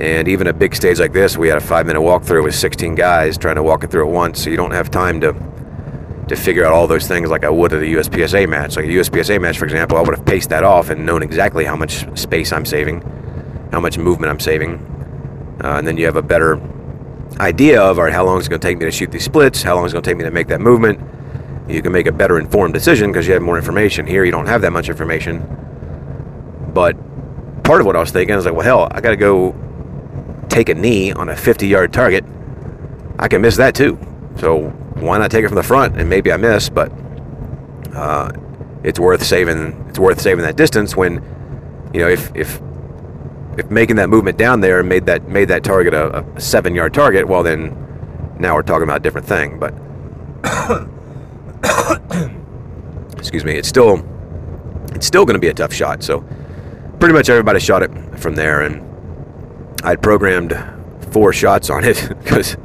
and 0.00 0.26
even 0.26 0.48
a 0.48 0.52
big 0.52 0.74
stage 0.74 0.98
like 0.98 1.12
this, 1.12 1.36
we 1.36 1.46
had 1.46 1.58
a 1.58 1.60
five 1.60 1.86
minute 1.86 2.00
walkthrough 2.00 2.42
with 2.42 2.56
16 2.56 2.96
guys 2.96 3.38
trying 3.38 3.54
to 3.54 3.62
walk 3.62 3.84
it 3.84 3.92
through 3.92 4.08
at 4.08 4.12
once. 4.12 4.42
So 4.42 4.50
you 4.50 4.56
don't 4.56 4.72
have 4.72 4.90
time 4.90 5.20
to 5.20 5.32
to 6.26 6.34
figure 6.34 6.64
out 6.64 6.72
all 6.72 6.88
those 6.88 7.06
things 7.06 7.30
like 7.30 7.44
I 7.44 7.50
would 7.50 7.72
at 7.72 7.82
a 7.82 7.86
USPSA 7.86 8.48
match. 8.48 8.74
Like 8.74 8.86
a 8.86 8.88
USPSA 8.88 9.40
match, 9.40 9.58
for 9.58 9.64
example, 9.64 9.96
I 9.96 10.00
would 10.00 10.16
have 10.16 10.26
paced 10.26 10.48
that 10.48 10.64
off 10.64 10.90
and 10.90 11.06
known 11.06 11.22
exactly 11.22 11.64
how 11.64 11.76
much 11.76 12.04
space 12.18 12.50
I'm 12.50 12.64
saving, 12.64 13.02
how 13.70 13.78
much 13.78 13.96
movement 13.96 14.30
I'm 14.30 14.40
saving. 14.40 14.93
Uh, 15.62 15.78
and 15.78 15.86
then 15.86 15.96
you 15.96 16.04
have 16.06 16.16
a 16.16 16.22
better 16.22 16.60
idea 17.40 17.80
of 17.80 17.98
all 17.98 18.04
right, 18.04 18.12
how 18.12 18.24
long 18.24 18.40
is 18.40 18.46
it 18.46 18.50
going 18.50 18.60
to 18.60 18.66
take 18.66 18.78
me 18.78 18.84
to 18.84 18.90
shoot 18.90 19.10
these 19.10 19.24
splits, 19.24 19.62
how 19.62 19.74
long 19.74 19.86
is 19.86 19.92
it 19.92 19.94
going 19.94 20.02
to 20.02 20.10
take 20.10 20.16
me 20.16 20.24
to 20.24 20.30
make 20.30 20.48
that 20.48 20.60
movement. 20.60 21.00
You 21.68 21.80
can 21.80 21.92
make 21.92 22.06
a 22.06 22.12
better 22.12 22.38
informed 22.38 22.74
decision 22.74 23.10
because 23.10 23.26
you 23.26 23.32
have 23.32 23.42
more 23.42 23.56
information. 23.56 24.06
Here, 24.06 24.24
you 24.24 24.30
don't 24.30 24.46
have 24.46 24.60
that 24.62 24.72
much 24.72 24.88
information. 24.88 25.40
But 26.74 26.94
part 27.64 27.80
of 27.80 27.86
what 27.86 27.96
I 27.96 28.00
was 28.00 28.10
thinking 28.10 28.36
is 28.36 28.44
like, 28.44 28.54
well, 28.54 28.64
hell, 28.64 28.88
I 28.90 29.00
got 29.00 29.10
to 29.10 29.16
go 29.16 29.54
take 30.48 30.68
a 30.68 30.74
knee 30.74 31.12
on 31.12 31.28
a 31.28 31.36
50 31.36 31.66
yard 31.66 31.92
target, 31.92 32.24
I 33.18 33.28
can 33.28 33.42
miss 33.42 33.56
that 33.56 33.74
too. 33.74 33.98
So 34.36 34.68
why 34.96 35.18
not 35.18 35.30
take 35.30 35.44
it 35.44 35.48
from 35.48 35.56
the 35.56 35.62
front 35.62 35.98
and 35.98 36.08
maybe 36.08 36.32
I 36.32 36.36
miss, 36.36 36.68
but 36.68 36.92
uh, 37.94 38.30
it's 38.82 38.98
worth 38.98 39.24
saving. 39.24 39.86
It's 39.88 39.98
worth 39.98 40.20
saving 40.20 40.44
that 40.44 40.56
distance 40.56 40.96
when, 40.96 41.14
you 41.92 42.00
know, 42.00 42.08
if 42.08 42.30
if 42.34 42.60
if 43.58 43.70
making 43.70 43.96
that 43.96 44.08
movement 44.08 44.38
down 44.38 44.60
there 44.60 44.82
made 44.82 45.06
that 45.06 45.28
made 45.28 45.48
that 45.48 45.64
target 45.64 45.94
a, 45.94 46.18
a 46.18 46.40
seven 46.40 46.74
yard 46.74 46.94
target, 46.94 47.26
well 47.26 47.42
then 47.42 47.80
now 48.38 48.54
we're 48.54 48.62
talking 48.62 48.84
about 48.84 48.98
a 48.98 49.02
different 49.02 49.26
thing. 49.26 49.58
But 49.58 49.74
excuse 53.18 53.44
me, 53.44 53.54
it's 53.54 53.68
still 53.68 54.04
it's 54.94 55.06
still 55.06 55.24
going 55.24 55.34
to 55.34 55.40
be 55.40 55.48
a 55.48 55.54
tough 55.54 55.72
shot. 55.72 56.02
So 56.02 56.24
pretty 56.98 57.14
much 57.14 57.28
everybody 57.28 57.60
shot 57.60 57.82
it 57.82 57.90
from 58.18 58.34
there 58.34 58.62
and 58.62 58.82
I'd 59.84 60.02
programmed 60.02 60.56
four 61.12 61.32
shots 61.32 61.70
on 61.70 61.84
it 61.84 62.08
because 62.22 62.56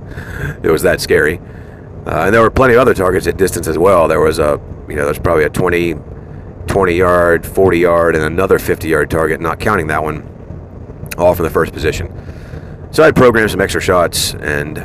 it 0.63 0.71
was 0.71 0.81
that 0.83 1.01
scary. 1.01 1.39
Uh, 2.05 2.25
and 2.25 2.33
there 2.33 2.41
were 2.41 2.49
plenty 2.49 2.73
of 2.73 2.79
other 2.79 2.93
targets 2.93 3.27
at 3.27 3.37
distance 3.37 3.67
as 3.67 3.77
well. 3.77 4.07
There 4.07 4.21
was 4.21 4.39
a, 4.39 4.59
you 4.87 4.95
know, 4.95 5.05
there's 5.05 5.19
probably 5.19 5.43
a 5.43 5.49
20, 5.49 5.95
20 6.67 6.93
yard, 6.93 7.45
40 7.45 7.77
yard, 7.77 8.15
and 8.15 8.23
another 8.23 8.57
50 8.57 8.87
yard 8.87 9.11
target, 9.11 9.41
not 9.41 9.59
counting 9.59 9.87
that 9.87 10.01
one, 10.01 10.23
all 11.19 11.35
from 11.35 11.43
the 11.43 11.51
first 11.51 11.73
position. 11.73 12.11
So 12.91 13.03
I'd 13.03 13.15
programmed 13.15 13.51
some 13.51 13.61
extra 13.61 13.81
shots, 13.81 14.33
and 14.35 14.77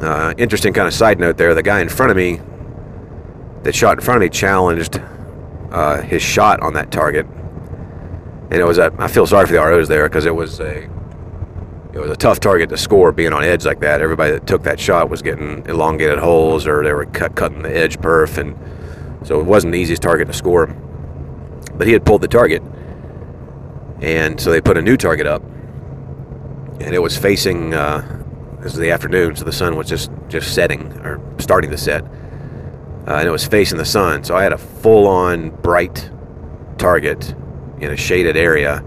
uh, 0.00 0.34
interesting 0.38 0.72
kind 0.72 0.86
of 0.86 0.94
side 0.94 1.18
note 1.18 1.36
there. 1.36 1.54
The 1.54 1.62
guy 1.62 1.80
in 1.80 1.88
front 1.88 2.10
of 2.10 2.16
me, 2.16 2.40
that 3.64 3.74
shot 3.74 3.98
in 3.98 4.04
front 4.04 4.22
of 4.22 4.22
me, 4.22 4.28
challenged 4.28 5.00
uh, 5.72 6.00
his 6.02 6.22
shot 6.22 6.60
on 6.60 6.74
that 6.74 6.90
target, 6.92 7.26
and 7.26 8.54
it 8.54 8.64
was 8.64 8.78
a. 8.78 8.92
I 8.98 9.08
feel 9.08 9.26
sorry 9.26 9.46
for 9.46 9.52
the 9.52 9.58
ROs 9.58 9.88
there 9.88 10.08
because 10.08 10.26
it 10.26 10.34
was 10.34 10.60
a 10.60 10.88
it 11.92 11.98
was 11.98 12.10
a 12.10 12.16
tough 12.16 12.40
target 12.40 12.68
to 12.68 12.76
score 12.76 13.10
being 13.10 13.32
on 13.32 13.42
edge 13.42 13.64
like 13.64 13.80
that. 13.80 14.00
Everybody 14.02 14.32
that 14.32 14.46
took 14.46 14.62
that 14.64 14.78
shot 14.78 15.08
was 15.08 15.22
getting 15.22 15.64
elongated 15.66 16.18
holes 16.18 16.66
or 16.66 16.84
they 16.84 16.92
were 16.92 17.06
cut, 17.06 17.34
cutting 17.34 17.62
the 17.62 17.74
edge 17.74 17.98
perf, 17.98 18.36
and 18.36 18.54
so 19.26 19.40
it 19.40 19.46
wasn't 19.46 19.72
the 19.72 19.78
easiest 19.78 20.02
target 20.02 20.28
to 20.28 20.34
score. 20.34 20.66
but 21.74 21.86
he 21.86 21.92
had 21.92 22.04
pulled 22.04 22.20
the 22.20 22.28
target, 22.28 22.62
and 24.00 24.40
so 24.40 24.50
they 24.50 24.60
put 24.60 24.76
a 24.76 24.82
new 24.82 24.96
target 24.96 25.26
up, 25.26 25.42
and 26.80 26.94
it 26.94 27.00
was 27.00 27.16
facing. 27.16 27.74
Uh, 27.74 28.22
this 28.56 28.72
was 28.72 28.80
the 28.80 28.90
afternoon, 28.90 29.36
so 29.36 29.44
the 29.44 29.52
sun 29.52 29.76
was 29.76 29.88
just 29.88 30.10
just 30.28 30.54
setting 30.54 30.92
or 31.00 31.20
starting 31.38 31.70
to 31.70 31.78
set, 31.78 32.04
uh, 32.04 33.16
and 33.16 33.28
it 33.28 33.30
was 33.30 33.46
facing 33.46 33.78
the 33.78 33.84
sun. 33.84 34.24
So 34.24 34.36
I 34.36 34.42
had 34.42 34.52
a 34.52 34.58
full-on 34.58 35.50
bright 35.50 36.10
target 36.78 37.34
in 37.80 37.90
a 37.90 37.96
shaded 37.96 38.36
area, 38.36 38.82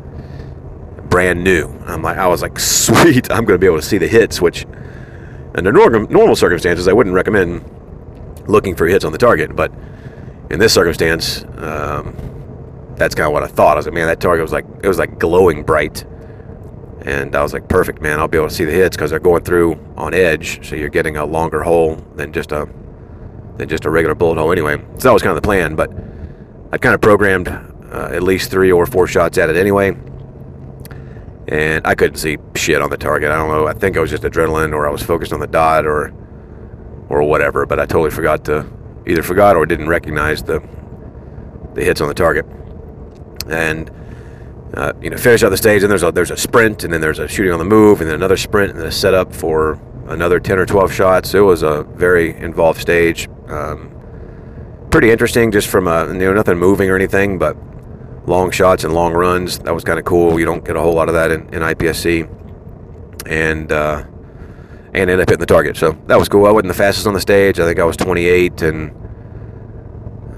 brand 1.09 1.43
new. 1.43 1.67
I'm 1.85 2.01
like, 2.01 2.17
I 2.17 2.27
was 2.27 2.41
like, 2.41 2.59
sweet, 2.59 3.31
I'm 3.31 3.45
going 3.45 3.55
to 3.55 3.59
be 3.59 3.67
able 3.67 3.79
to 3.79 3.85
see 3.85 3.97
the 3.97 4.07
hits, 4.07 4.41
which 4.41 4.65
under 5.55 5.71
normal, 5.71 6.07
normal 6.07 6.35
circumstances 6.35 6.87
I 6.87 6.93
wouldn't 6.93 7.15
recommend 7.15 7.63
looking 8.47 8.75
for 8.75 8.87
hits 8.87 9.05
on 9.05 9.11
the 9.11 9.17
target, 9.17 9.55
but 9.55 9.71
in 10.49 10.59
this 10.59 10.73
circumstance, 10.73 11.43
um, 11.57 12.15
that's 12.99 13.15
kind 13.15 13.27
of 13.27 13.33
what 13.33 13.43
I 13.43 13.47
thought. 13.47 13.73
I 13.73 13.75
was 13.75 13.85
like, 13.85 13.95
man, 13.95 14.07
that 14.07 14.19
target 14.19 14.43
was 14.43 14.51
like 14.51 14.65
it 14.83 14.87
was 14.87 14.99
like 14.99 15.17
glowing 15.17 15.63
bright, 15.63 16.05
and 17.01 17.35
I 17.35 17.41
was 17.41 17.53
like, 17.53 17.67
perfect, 17.69 18.01
man. 18.01 18.19
I'll 18.19 18.27
be 18.27 18.37
able 18.37 18.49
to 18.49 18.53
see 18.53 18.65
the 18.65 18.73
hits 18.73 18.95
because 18.95 19.09
they're 19.09 19.19
going 19.19 19.43
through 19.43 19.79
on 19.97 20.13
edge, 20.13 20.67
so 20.67 20.75
you're 20.75 20.89
getting 20.89 21.17
a 21.17 21.25
longer 21.25 21.63
hole 21.63 21.95
than 22.15 22.33
just 22.33 22.51
a 22.51 22.67
than 23.57 23.69
just 23.69 23.85
a 23.85 23.89
regular 23.89 24.15
bullet 24.15 24.37
hole 24.37 24.51
anyway. 24.51 24.77
So 24.97 25.07
that 25.07 25.13
was 25.13 25.23
kind 25.23 25.35
of 25.35 25.41
the 25.41 25.47
plan, 25.47 25.75
but 25.75 25.91
I 26.71 26.77
kind 26.77 26.93
of 26.93 27.01
programmed 27.01 27.47
uh, 27.47 28.09
at 28.11 28.21
least 28.21 28.51
three 28.51 28.71
or 28.71 28.85
four 28.85 29.07
shots 29.07 29.37
at 29.37 29.49
it 29.49 29.55
anyway, 29.55 29.97
and 31.47 31.87
I 31.87 31.95
couldn't 31.95 32.17
see 32.17 32.37
shit 32.55 32.81
on 32.81 32.89
the 32.89 32.97
target. 32.97 33.31
I 33.31 33.37
don't 33.37 33.49
know. 33.49 33.65
I 33.65 33.73
think 33.73 33.97
I 33.97 34.01
was 34.01 34.11
just 34.11 34.23
adrenaline, 34.23 34.73
or 34.73 34.87
I 34.87 34.91
was 34.91 35.01
focused 35.01 35.33
on 35.33 35.39
the 35.39 35.47
dot, 35.47 35.85
or 35.85 36.13
or 37.07 37.23
whatever. 37.23 37.65
But 37.65 37.79
I 37.79 37.85
totally 37.85 38.11
forgot 38.11 38.43
to 38.45 38.65
either 39.07 39.23
forgot 39.23 39.55
or 39.55 39.65
didn't 39.65 39.87
recognize 39.87 40.43
the 40.43 40.61
the 41.75 41.83
hits 41.83 42.01
on 42.01 42.09
the 42.09 42.13
target. 42.13 42.45
And 43.49 43.91
uh, 44.73 44.93
you 45.01 45.09
know, 45.09 45.17
finish 45.17 45.43
out 45.43 45.49
the 45.49 45.57
stage, 45.57 45.81
and 45.81 45.89
there's 45.89 46.03
a 46.03 46.11
there's 46.11 46.31
a 46.31 46.37
sprint, 46.37 46.83
and 46.83 46.93
then 46.93 47.01
there's 47.01 47.19
a 47.19 47.27
shooting 47.27 47.51
on 47.51 47.59
the 47.59 47.65
move, 47.65 48.01
and 48.01 48.09
then 48.09 48.15
another 48.15 48.37
sprint, 48.37 48.71
and 48.71 48.79
then 48.79 48.87
a 48.87 48.91
setup 48.91 49.33
for 49.33 49.79
another 50.07 50.39
10 50.39 50.57
or 50.59 50.65
12 50.65 50.91
shots. 50.91 51.33
It 51.33 51.39
was 51.39 51.63
a 51.63 51.83
very 51.83 52.35
involved 52.35 52.79
stage. 52.79 53.27
Um, 53.47 53.91
pretty 54.91 55.11
interesting, 55.11 55.51
just 55.51 55.67
from 55.67 55.87
a 55.87 56.07
you 56.07 56.19
know 56.19 56.33
nothing 56.33 56.57
moving 56.57 56.89
or 56.89 56.95
anything, 56.95 57.39
but 57.39 57.57
long 58.27 58.51
shots 58.51 58.83
and 58.83 58.93
long 58.93 59.13
runs. 59.13 59.59
That 59.59 59.73
was 59.73 59.83
kind 59.83 59.99
of 59.99 60.05
cool. 60.05 60.39
You 60.39 60.45
don't 60.45 60.63
get 60.63 60.75
a 60.75 60.81
whole 60.81 60.93
lot 60.93 61.09
of 61.09 61.15
that 61.15 61.31
in, 61.31 61.41
in 61.53 61.61
IPSC, 61.61 62.29
and 63.25 63.71
uh, 63.71 64.03
and 64.93 65.09
end 65.09 65.21
up 65.21 65.29
hitting 65.29 65.39
the 65.39 65.45
target. 65.45 65.77
So 65.77 65.97
that 66.07 66.17
was 66.17 66.29
cool. 66.29 66.45
I 66.45 66.51
wasn't 66.51 66.69
the 66.69 66.77
fastest 66.77 67.07
on 67.07 67.13
the 67.13 67.21
stage. 67.21 67.59
I 67.59 67.65
think 67.65 67.79
I 67.79 67.85
was 67.85 67.97
28, 67.97 68.61
and 68.61 68.91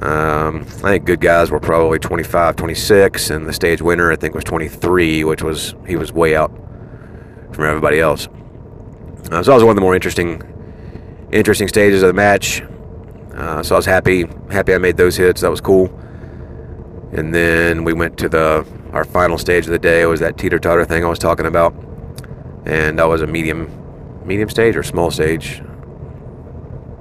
um, 0.02 0.62
I 0.62 0.94
think 0.94 1.06
good 1.06 1.22
guys 1.22 1.52
were 1.52 1.60
probably 1.60 2.00
25, 2.00 2.56
26, 2.56 3.30
and 3.30 3.48
the 3.48 3.54
stage 3.54 3.82
winner 3.82 4.12
I 4.12 4.16
think 4.16 4.34
was 4.34 4.44
23, 4.44 5.24
which 5.24 5.44
was 5.44 5.76
he 5.88 5.96
was 5.96 6.12
way 6.12 6.36
out 6.36 6.52
from 7.52 7.66
everybody 7.66 8.00
else. 8.00 8.28
Uh, 9.32 9.44
so 9.44 9.52
that 9.52 9.56
was 9.56 9.64
one 9.64 9.72
of 9.72 9.76
the 9.76 9.82
more 9.82 9.94
interesting 9.94 10.42
interesting 11.32 11.68
stages 11.68 12.02
of 12.02 12.08
the 12.08 12.14
match. 12.14 12.64
Uh, 13.36 13.62
so 13.62 13.76
I 13.76 13.78
was 13.78 13.86
happy 13.86 14.26
happy 14.50 14.74
I 14.74 14.80
made 14.80 14.98
those 14.98 15.16
hits. 15.16 15.42
That 15.42 15.52
was 15.52 15.62
cool. 15.62 15.88
And 17.12 17.34
then 17.34 17.84
we 17.84 17.94
went 17.94 18.18
to 18.20 18.30
the 18.30 18.66
our 18.94 19.04
final 19.04 19.38
stage 19.38 19.66
of 19.66 19.72
the 19.72 19.80
day. 19.80 20.02
It 20.02 20.08
was 20.08 20.20
that 20.22 20.38
teeter 20.38 20.58
totter 20.58 20.84
thing 20.84 21.06
I 21.06 21.10
was 21.10 21.20
talking 21.20 21.46
about, 21.46 21.76
and 22.66 22.98
that 22.98 23.06
was 23.06 23.22
a 23.22 23.28
medium 23.28 23.70
medium 24.26 24.50
stage 24.50 24.76
or 24.76 24.82
small 24.82 25.12
stage. 25.12 25.62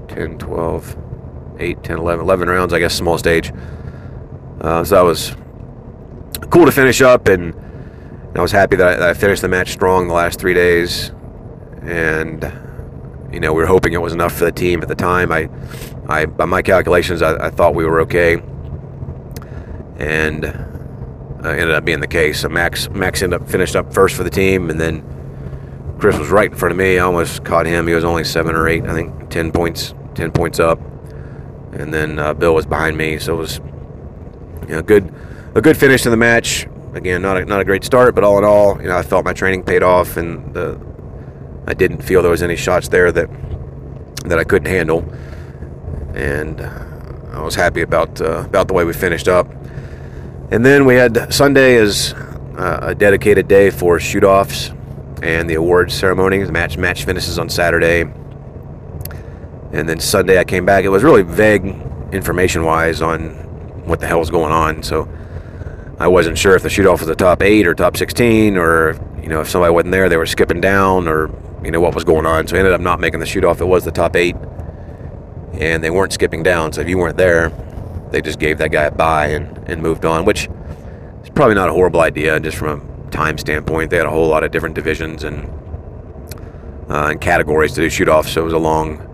10, 0.09 0.39
12, 0.39 0.97
8, 1.61 1.85
10, 1.85 1.99
11, 1.99 2.25
11 2.25 2.49
rounds, 2.49 2.73
I 2.73 2.79
guess, 2.79 2.95
small 2.95 3.19
stage. 3.19 3.53
Uh, 4.61 4.83
so 4.85 4.95
that 4.95 5.03
was 5.03 5.37
cool 6.51 6.67
to 6.67 6.73
finish 6.73 7.01
up, 7.01 7.29
and 7.29 7.55
I 8.35 8.41
was 8.41 8.53
happy 8.53 8.77
that 8.77 8.89
I, 8.89 8.97
that 8.97 9.09
I, 9.11 9.15
finished 9.15 9.43
the 9.43 9.49
match 9.49 9.73
strong 9.73 10.09
the 10.09 10.15
last 10.15 10.39
three 10.39 10.55
days. 10.55 11.13
And, 11.83 12.43
you 13.33 13.41
know, 13.41 13.53
we 13.53 13.63
were 13.63 13.67
hoping 13.67 13.93
it 13.93 14.01
was 14.01 14.13
enough 14.13 14.35
for 14.35 14.45
the 14.45 14.53
team 14.53 14.83
at 14.83 14.89
the 14.89 14.95
time. 14.95 15.33
I, 15.33 15.49
I 16.09 16.27
by 16.27 16.45
my 16.45 16.63
calculations, 16.63 17.23
I, 17.23 17.47
I 17.47 17.51
thought 17.51 17.75
we 17.75 17.85
were 17.85 18.01
okay. 18.03 18.43
And 19.97 20.45
uh, 20.45 21.49
ended 21.49 21.73
up 21.73 21.85
being 21.85 22.01
the 22.01 22.07
case. 22.07 22.41
So 22.41 22.49
Max, 22.49 22.89
Max 22.91 23.23
ended 23.23 23.41
up 23.41 23.49
finished 23.49 23.77
up 23.77 23.93
first 23.93 24.17
for 24.17 24.25
the 24.25 24.31
team, 24.31 24.71
and 24.71 24.81
then 24.81 25.03
Chris 25.99 26.19
was 26.19 26.29
right 26.29 26.51
in 26.51 26.57
front 26.57 26.73
of 26.73 26.79
me. 26.79 26.99
I 26.99 27.03
almost 27.03 27.45
caught 27.45 27.67
him. 27.67 27.87
He 27.87 27.95
was 27.95 28.05
only 28.05 28.25
seven 28.25 28.55
or 28.55 28.69
eight, 28.69 28.85
I 28.85 28.93
think, 28.93 29.31
ten 29.31 29.53
points, 29.53 29.95
ten 30.15 30.33
points 30.33 30.61
up 30.61 30.79
and 31.73 31.93
then 31.93 32.19
uh, 32.19 32.35
Bill 32.35 32.55
was 32.55 32.67
behind 32.67 32.97
me, 32.97 33.19
so 33.19 33.35
it 33.35 33.39
was 33.39 33.59
you 34.69 34.77
know 34.77 34.83
good 34.83 35.13
a 35.55 35.61
good 35.61 35.77
finish 35.77 36.03
to 36.03 36.11
the 36.11 36.17
match. 36.17 36.67
Again, 36.95 37.23
not 37.23 37.37
a, 37.37 37.45
not 37.45 37.61
a 37.61 37.65
great 37.65 37.85
start, 37.85 38.15
but 38.15 38.25
all 38.25 38.39
in 38.39 38.45
all, 38.45 38.81
you 38.83 38.89
know, 38.89 38.97
I 38.97 39.03
felt 39.03 39.25
my 39.25 39.33
training 39.33 39.63
paid 39.63 39.85
off, 39.85 40.17
and 40.17 40.53
the, 40.53 40.81
I 41.67 41.75
didn't 41.75 42.03
feel 42.03 42.21
there 42.21 42.33
was 42.33 42.43
any 42.43 42.57
shots 42.57 42.89
there 42.89 43.13
that 43.13 43.29
that 44.25 44.39
I 44.39 44.45
couldn't 44.45 44.69
handle, 44.69 45.09
and 46.15 46.61
I 46.61 47.43
was 47.43 47.55
happy 47.55 47.83
about 47.83 48.21
uh, 48.21 48.45
about 48.45 48.69
the 48.69 48.75
way 48.75 48.85
we 48.85 48.93
finished 48.93 49.29
up. 49.29 49.49
And 50.51 50.67
then 50.67 50.85
we 50.85 50.97
had 50.97 51.33
Sunday 51.33 51.77
as 51.77 52.13
uh, 52.13 52.81
a 52.83 52.95
dedicated 52.95 53.47
day 53.47 53.71
for 53.71 54.01
shoot 54.01 54.25
offs 54.25 54.73
and 55.23 55.49
the 55.49 55.55
awards 55.55 55.95
ceremony. 55.95 56.43
The 56.43 56.51
match 56.51 56.77
match 56.77 57.05
finishes 57.05 57.39
on 57.39 57.49
Saturday 57.49 58.05
and 59.73 59.89
then 59.89 60.01
Sunday 60.01 60.39
I 60.39 60.45
came 60.45 60.65
back. 60.65 60.85
It 60.85 60.89
was 60.89 61.03
really 61.03 61.23
vague 61.23 61.65
information 62.13 62.65
wise 62.65 63.03
on 63.03 63.31
what 63.87 64.01
the 64.01 64.07
hell 64.07 64.19
was 64.19 64.31
going 64.31 64.53
on. 64.53 64.83
So 64.83 65.09
I 65.99 66.09
wasn't 66.09 66.39
sure 66.39 66.57
if 66.57 66.63
the 66.63 66.71
shoot 66.71 66.87
off 66.87 67.01
was 67.01 67.09
the 67.09 67.15
top 67.15 67.43
eight 67.43 67.67
or 67.67 67.75
top 67.75 67.97
16 67.97 68.57
or, 68.57 68.99
you 69.23 69.29
know, 69.29 69.41
if 69.43 69.49
somebody 69.49 69.73
wasn't 69.73 69.93
there, 69.93 70.09
they 70.09 70.17
were 70.17 70.27
skipping 70.27 70.61
down 70.61 71.07
or, 71.07 71.31
you 71.63 71.71
know, 71.71 71.81
what 71.81 71.95
was 71.95 72.05
going 72.05 72.27
on. 72.27 72.47
So 72.47 72.57
I 72.57 72.59
ended 72.59 72.73
up 72.73 72.81
not 72.81 73.01
making 73.01 73.21
the 73.21 73.27
shoot 73.27 73.45
off. 73.45 73.61
It 73.61 73.67
was 73.67 73.85
the 73.85 73.93
top 73.93 74.17
eight 74.17 74.37
and 75.53 75.85
they 75.85 75.91
weren't 75.91 76.13
skipping 76.13 76.43
down. 76.43 76.73
So 76.73 76.81
if 76.81 76.89
you 76.89 76.99
weren't 76.99 77.17
there, 77.17 77.51
they 78.11 78.21
just 78.21 78.39
gave 78.39 78.59
that 78.59 78.73
guy 78.73 78.85
a 78.85 78.91
bye 78.91 79.27
and, 79.27 79.57
and 79.69 79.83
moved 79.83 80.05
on, 80.05 80.25
which 80.25 80.49
is 81.23 81.31
probably 81.31 81.55
not 81.55 81.69
a 81.69 81.73
horrible 81.73 82.01
idea 82.01 82.41
just 82.41 82.57
from 82.57 82.81
a 83.07 83.11
time 83.11 83.39
standpoint. 83.39 83.91
They 83.91 83.99
had 83.99 84.07
a 84.07 84.11
whole 84.11 84.27
lot 84.27 84.43
of 84.43 84.51
different 84.51 84.75
divisions 84.75 85.23
and, 85.23 85.49
uh, 86.89 87.09
and 87.11 87.21
categories 87.21 87.73
to 87.75 87.83
do 87.83 87.91
shoot 87.91 88.09
off. 88.09 88.27
So 88.27 88.41
it 88.41 88.45
was 88.45 88.53
a 88.53 88.59
long, 88.59 89.07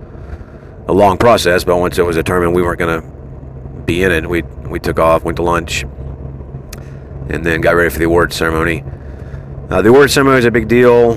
a 0.88 0.92
long 0.92 1.18
process, 1.18 1.64
but 1.64 1.76
once 1.78 1.98
it 1.98 2.02
was 2.02 2.16
determined 2.16 2.54
we 2.54 2.62
weren't 2.62 2.78
going 2.78 3.00
to 3.00 3.06
be 3.84 4.02
in 4.02 4.12
it, 4.12 4.28
we 4.28 4.42
we 4.42 4.78
took 4.80 4.98
off, 4.98 5.24
went 5.24 5.36
to 5.36 5.42
lunch, 5.42 5.82
and 7.28 7.44
then 7.44 7.60
got 7.60 7.72
ready 7.72 7.90
for 7.90 7.98
the 7.98 8.04
award 8.04 8.32
ceremony. 8.32 8.84
Uh, 9.70 9.82
the 9.82 9.88
award 9.88 10.10
ceremony 10.10 10.38
is 10.38 10.44
a 10.44 10.50
big 10.50 10.68
deal. 10.68 11.12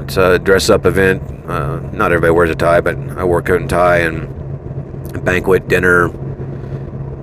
It's 0.00 0.16
a 0.16 0.38
dress-up 0.38 0.86
event. 0.86 1.22
Uh, 1.48 1.80
not 1.92 2.12
everybody 2.12 2.32
wears 2.32 2.50
a 2.50 2.54
tie, 2.54 2.80
but 2.80 2.96
I 2.96 3.24
wore 3.24 3.42
coat 3.42 3.60
and 3.60 3.70
tie 3.70 3.98
and 3.98 5.24
banquet 5.24 5.68
dinner, 5.68 6.06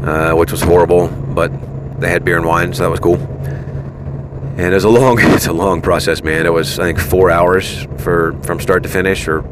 uh, 0.06 0.36
which 0.36 0.52
was 0.52 0.62
horrible, 0.62 1.08
but 1.08 1.52
they 2.00 2.10
had 2.10 2.24
beer 2.24 2.38
and 2.38 2.46
wine, 2.46 2.74
so 2.74 2.84
that 2.84 2.90
was 2.90 3.00
cool. 3.00 3.16
And 3.16 4.62
it 4.62 4.74
was 4.74 4.84
a 4.84 4.90
long, 4.90 5.18
it's 5.22 5.48
a 5.48 5.54
long 5.54 5.82
process, 5.82 6.24
man. 6.24 6.46
It 6.46 6.54
was 6.54 6.80
I 6.80 6.86
think 6.86 7.00
four 7.00 7.32
hours 7.32 7.86
for 7.98 8.38
from 8.44 8.60
start 8.60 8.84
to 8.84 8.90
finish, 8.90 9.28
or 9.28 9.44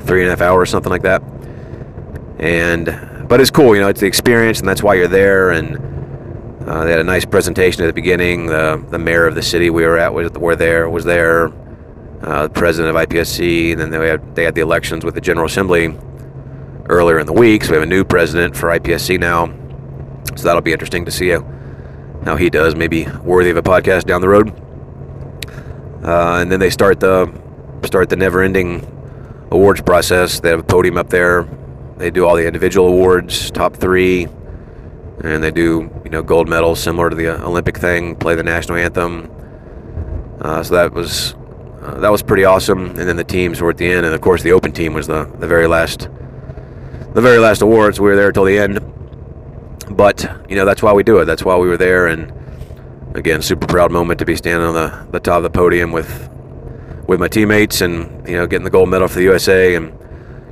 three 0.00 0.20
and 0.20 0.28
a 0.28 0.30
half 0.30 0.42
hours, 0.42 0.70
something 0.70 0.90
like 0.90 1.02
that 1.02 1.22
and 2.38 2.86
but 3.28 3.40
it's 3.40 3.50
cool, 3.50 3.74
you 3.74 3.80
know, 3.80 3.88
it's 3.88 4.00
the 4.00 4.06
experience, 4.06 4.60
and 4.60 4.68
that's 4.68 4.82
why 4.82 4.94
you're 4.94 5.08
there. 5.08 5.50
And 5.50 5.76
uh, 6.68 6.84
they 6.84 6.90
had 6.90 7.00
a 7.00 7.04
nice 7.04 7.24
presentation 7.24 7.82
at 7.82 7.86
the 7.86 7.92
beginning. 7.92 8.46
The 8.46 8.84
the 8.90 8.98
mayor 8.98 9.26
of 9.26 9.34
the 9.34 9.42
city 9.42 9.70
we 9.70 9.84
were 9.84 9.98
at 9.98 10.12
was 10.12 10.30
were 10.32 10.56
there 10.56 10.88
was 10.88 11.04
there. 11.04 11.52
Uh, 12.22 12.44
the 12.44 12.50
president 12.50 12.96
of 12.96 13.08
IPSC, 13.08 13.72
and 13.72 13.80
then 13.80 13.90
they 13.90 14.08
had 14.08 14.34
they 14.34 14.44
had 14.44 14.54
the 14.54 14.60
elections 14.60 15.04
with 15.04 15.14
the 15.14 15.20
General 15.20 15.46
Assembly 15.46 15.96
earlier 16.88 17.18
in 17.18 17.26
the 17.26 17.32
week. 17.32 17.64
So 17.64 17.70
we 17.70 17.76
have 17.76 17.82
a 17.82 17.86
new 17.86 18.04
president 18.04 18.56
for 18.56 18.68
IPSC 18.68 19.18
now. 19.18 19.46
So 20.36 20.44
that'll 20.44 20.62
be 20.62 20.72
interesting 20.72 21.04
to 21.04 21.10
see 21.10 21.28
how, 21.30 21.44
how 22.24 22.36
he 22.36 22.50
does. 22.50 22.74
Maybe 22.74 23.06
worthy 23.22 23.50
of 23.50 23.56
a 23.56 23.62
podcast 23.62 24.04
down 24.04 24.20
the 24.20 24.28
road. 24.28 24.50
Uh, 26.04 26.38
and 26.40 26.50
then 26.50 26.60
they 26.60 26.70
start 26.70 27.00
the 27.00 27.32
start 27.84 28.08
the 28.08 28.16
never-ending 28.16 29.48
awards 29.50 29.82
process. 29.82 30.40
They 30.40 30.50
have 30.50 30.60
a 30.60 30.64
podium 30.64 30.96
up 30.96 31.10
there 31.10 31.46
they 31.96 32.10
do 32.10 32.26
all 32.26 32.36
the 32.36 32.46
individual 32.46 32.88
awards, 32.88 33.50
top 33.50 33.76
three, 33.76 34.28
and 35.22 35.42
they 35.42 35.50
do 35.50 35.90
you 36.04 36.10
know 36.10 36.22
gold 36.22 36.48
medals 36.48 36.80
similar 36.80 37.10
to 37.10 37.16
the 37.16 37.28
Olympic 37.44 37.78
thing. 37.78 38.16
Play 38.16 38.34
the 38.34 38.42
national 38.42 38.78
anthem. 38.78 39.30
Uh, 40.40 40.62
so 40.62 40.74
that 40.74 40.92
was 40.92 41.34
uh, 41.82 41.98
that 42.00 42.10
was 42.10 42.22
pretty 42.22 42.44
awesome. 42.44 42.86
And 42.86 43.08
then 43.08 43.16
the 43.16 43.24
teams 43.24 43.60
were 43.60 43.70
at 43.70 43.78
the 43.78 43.86
end, 43.86 44.04
and 44.04 44.14
of 44.14 44.20
course 44.20 44.42
the 44.42 44.52
open 44.52 44.72
team 44.72 44.94
was 44.94 45.06
the 45.06 45.24
the 45.38 45.46
very 45.46 45.66
last 45.66 46.08
the 47.14 47.22
very 47.22 47.38
last 47.38 47.62
awards. 47.62 47.98
We 47.98 48.08
were 48.08 48.16
there 48.16 48.32
till 48.32 48.44
the 48.44 48.58
end. 48.58 48.80
But 49.88 50.24
you 50.48 50.56
know 50.56 50.64
that's 50.64 50.82
why 50.82 50.92
we 50.92 51.02
do 51.02 51.18
it. 51.18 51.24
That's 51.26 51.44
why 51.44 51.56
we 51.56 51.68
were 51.68 51.76
there, 51.76 52.06
and 52.06 52.32
again, 53.14 53.40
super 53.40 53.66
proud 53.66 53.90
moment 53.90 54.18
to 54.18 54.26
be 54.26 54.36
standing 54.36 54.66
on 54.66 54.74
the, 54.74 55.06
the 55.12 55.20
top 55.20 55.38
of 55.38 55.42
the 55.44 55.50
podium 55.50 55.92
with 55.92 56.28
with 57.06 57.20
my 57.20 57.28
teammates, 57.28 57.80
and 57.80 58.28
you 58.28 58.36
know 58.36 58.46
getting 58.46 58.64
the 58.64 58.70
gold 58.70 58.88
medal 58.88 59.08
for 59.08 59.14
the 59.14 59.22
USA 59.22 59.74
and 59.76 59.96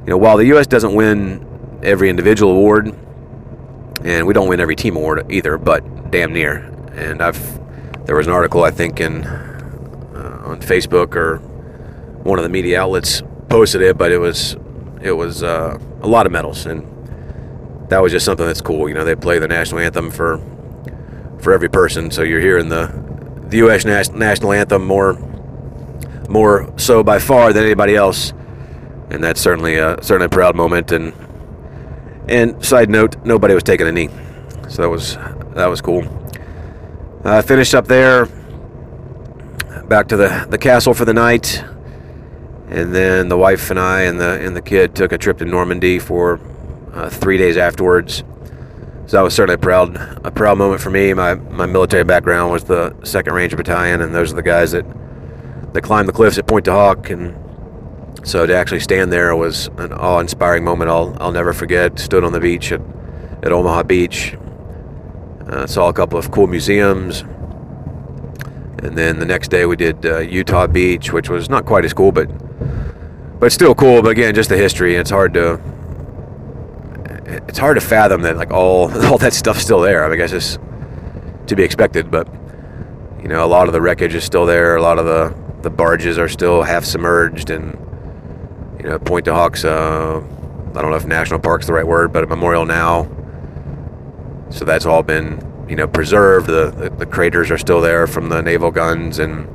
you 0.04 0.10
know, 0.10 0.18
while 0.18 0.36
the 0.36 0.46
U.S. 0.46 0.66
doesn't 0.66 0.94
win 0.94 1.80
every 1.82 2.10
individual 2.10 2.52
award, 2.52 2.94
and 4.04 4.26
we 4.26 4.34
don't 4.34 4.48
win 4.48 4.60
every 4.60 4.76
team 4.76 4.96
award 4.96 5.30
either, 5.30 5.56
but 5.56 6.10
damn 6.10 6.32
near. 6.32 6.58
And 6.94 7.22
I've 7.22 7.60
there 8.06 8.16
was 8.16 8.26
an 8.26 8.32
article 8.32 8.62
I 8.62 8.70
think 8.70 9.00
in 9.00 9.24
uh, 9.24 10.42
on 10.44 10.60
Facebook 10.60 11.16
or 11.16 11.38
one 12.22 12.38
of 12.38 12.42
the 12.42 12.50
media 12.50 12.80
outlets 12.80 13.22
posted 13.48 13.80
it, 13.80 13.96
but 13.96 14.12
it 14.12 14.18
was 14.18 14.56
it 15.00 15.12
was 15.12 15.42
uh, 15.42 15.78
a 16.02 16.06
lot 16.06 16.26
of 16.26 16.32
medals, 16.32 16.66
and 16.66 16.82
that 17.88 18.02
was 18.02 18.12
just 18.12 18.24
something 18.24 18.46
that's 18.46 18.60
cool. 18.60 18.88
You 18.88 18.94
know, 18.94 19.04
they 19.04 19.14
play 19.16 19.38
the 19.38 19.48
national 19.48 19.80
anthem 19.80 20.10
for 20.10 20.38
for 21.40 21.52
every 21.52 21.68
person, 21.68 22.10
so 22.10 22.22
you're 22.22 22.40
hearing 22.40 22.68
the 22.68 22.92
the 23.48 23.58
U.S. 23.58 23.84
National 23.84 24.52
anthem 24.52 24.84
more 24.84 25.14
more 26.28 26.72
so 26.76 27.02
by 27.02 27.18
far 27.18 27.52
than 27.52 27.64
anybody 27.64 27.96
else, 27.96 28.32
and 29.14 29.24
that's 29.24 29.40
certainly 29.40 29.76
a 29.76 29.96
certainly 30.02 30.26
a 30.26 30.30
proud 30.30 30.54
moment. 30.54 30.92
And 30.92 31.12
and 32.28 32.64
side 32.64 32.90
note, 32.90 33.16
nobody 33.24 33.54
was 33.54 33.62
taking 33.62 33.86
a 33.86 33.92
knee, 33.92 34.08
so 34.68 34.82
that 34.82 34.88
was 34.88 35.16
that 35.54 35.66
was 35.66 35.80
cool. 35.80 36.02
I 37.24 37.38
uh, 37.38 37.42
finished 37.42 37.74
up 37.74 37.86
there, 37.86 38.26
back 39.86 40.08
to 40.08 40.16
the 40.16 40.46
the 40.50 40.58
castle 40.58 40.94
for 40.94 41.04
the 41.04 41.14
night 41.14 41.64
and 42.74 42.94
then 42.94 43.28
the 43.28 43.36
wife 43.36 43.70
and 43.70 43.78
I 43.78 44.02
and 44.02 44.18
the 44.18 44.44
and 44.44 44.56
the 44.56 44.62
kid 44.62 44.94
took 44.94 45.12
a 45.12 45.18
trip 45.18 45.38
to 45.38 45.44
Normandy 45.44 45.98
for 45.98 46.40
uh, 46.92 47.08
three 47.08 47.38
days 47.38 47.56
afterwards. 47.56 48.24
So 49.06 49.18
that 49.18 49.22
was 49.22 49.34
certainly 49.34 49.54
a 49.54 49.58
proud 49.58 49.96
a 50.24 50.30
proud 50.30 50.58
moment 50.58 50.80
for 50.80 50.90
me. 50.90 51.12
My 51.14 51.34
my 51.34 51.66
military 51.66 52.04
background 52.04 52.52
was 52.52 52.64
the 52.64 52.94
Second 53.04 53.34
Ranger 53.34 53.56
Battalion, 53.56 54.00
and 54.00 54.14
those 54.14 54.32
are 54.32 54.36
the 54.36 54.42
guys 54.42 54.72
that 54.72 54.84
that 55.72 55.82
climbed 55.82 56.08
the 56.08 56.12
cliffs 56.12 56.38
at 56.38 56.46
Pointe 56.46 56.64
du 56.64 56.72
Hoc, 56.72 57.10
and 57.10 57.36
so 58.22 58.46
to 58.46 58.54
actually 58.54 58.80
stand 58.80 59.12
there 59.12 59.34
was 59.34 59.66
an 59.78 59.92
awe-inspiring 59.92 60.64
moment. 60.64 60.90
I'll 60.90 61.16
I'll 61.20 61.32
never 61.32 61.52
forget. 61.52 61.98
Stood 61.98 62.24
on 62.24 62.32
the 62.32 62.40
beach 62.40 62.72
at 62.72 62.80
at 63.42 63.52
Omaha 63.52 63.82
Beach. 63.82 64.36
Uh, 65.46 65.66
saw 65.66 65.88
a 65.88 65.92
couple 65.92 66.18
of 66.18 66.30
cool 66.30 66.46
museums. 66.46 67.20
And 68.82 68.96
then 68.96 69.18
the 69.18 69.26
next 69.26 69.48
day 69.48 69.66
we 69.66 69.76
did 69.76 70.04
uh, 70.04 70.18
Utah 70.18 70.66
Beach, 70.66 71.12
which 71.12 71.28
was 71.28 71.48
not 71.48 71.64
quite 71.64 71.84
as 71.84 71.92
cool, 71.92 72.12
but 72.12 72.28
but 73.40 73.52
still 73.52 73.74
cool. 73.74 74.02
But 74.02 74.10
again, 74.10 74.34
just 74.34 74.48
the 74.48 74.56
history. 74.56 74.96
It's 74.96 75.10
hard 75.10 75.34
to 75.34 75.60
it's 77.26 77.58
hard 77.58 77.76
to 77.76 77.80
fathom 77.80 78.22
that 78.22 78.36
like 78.36 78.50
all 78.50 78.90
all 79.06 79.18
that 79.18 79.32
stuff's 79.32 79.62
still 79.62 79.80
there. 79.80 80.04
I 80.04 80.08
mean, 80.08 80.14
I 80.14 80.16
guess 80.16 80.32
it's 80.32 80.58
to 81.46 81.56
be 81.56 81.62
expected, 81.62 82.10
but 82.10 82.26
you 83.22 83.28
know, 83.28 83.44
a 83.44 83.48
lot 83.48 83.68
of 83.68 83.72
the 83.72 83.80
wreckage 83.80 84.14
is 84.14 84.24
still 84.24 84.46
there. 84.46 84.76
A 84.76 84.82
lot 84.82 84.98
of 84.98 85.06
the 85.06 85.34
the 85.62 85.70
barges 85.70 86.18
are 86.18 86.28
still 86.28 86.62
half 86.62 86.84
submerged, 86.84 87.50
and 87.50 87.78
you 88.84 88.90
know, 88.90 88.98
Pointe 88.98 89.24
du 89.24 89.32
Hoc's. 89.32 89.64
Uh, 89.64 90.22
I 90.74 90.82
don't 90.82 90.90
know 90.90 90.96
if 90.96 91.06
national 91.06 91.40
park's 91.40 91.66
the 91.66 91.72
right 91.72 91.86
word, 91.86 92.12
but 92.12 92.22
a 92.22 92.26
memorial 92.26 92.66
now. 92.66 93.08
So 94.50 94.64
that's 94.64 94.84
all 94.84 95.02
been 95.02 95.66
you 95.68 95.74
know 95.74 95.88
preserved. 95.88 96.46
The, 96.46 96.70
the, 96.70 96.90
the 96.90 97.06
craters 97.06 97.50
are 97.50 97.58
still 97.58 97.80
there 97.80 98.06
from 98.06 98.28
the 98.28 98.42
naval 98.42 98.70
guns, 98.70 99.18
and 99.18 99.48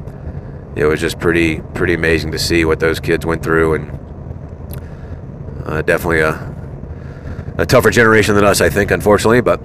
it 0.75 0.85
was 0.85 0.99
just 0.99 1.19
pretty 1.19 1.61
pretty 1.75 1.93
amazing 1.93 2.31
to 2.31 2.39
see 2.39 2.65
what 2.65 2.79
those 2.79 2.99
kids 2.99 3.25
went 3.25 3.43
through, 3.43 3.75
and 3.75 3.99
uh, 5.65 5.81
definitely 5.83 6.21
a 6.21 6.55
a 7.59 7.65
tougher 7.65 7.91
generation 7.91 8.33
than 8.35 8.45
us, 8.45 8.61
I 8.61 8.69
think, 8.69 8.89
unfortunately. 8.89 9.41
But 9.41 9.59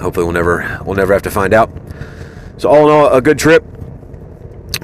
hopefully, 0.00 0.24
we'll 0.24 0.32
never 0.32 0.80
we'll 0.84 0.96
never 0.96 1.12
have 1.12 1.22
to 1.22 1.30
find 1.30 1.54
out. 1.54 1.70
So 2.58 2.68
all 2.68 2.88
in 2.88 2.94
all, 2.94 3.12
a 3.12 3.22
good 3.22 3.38
trip, 3.38 3.64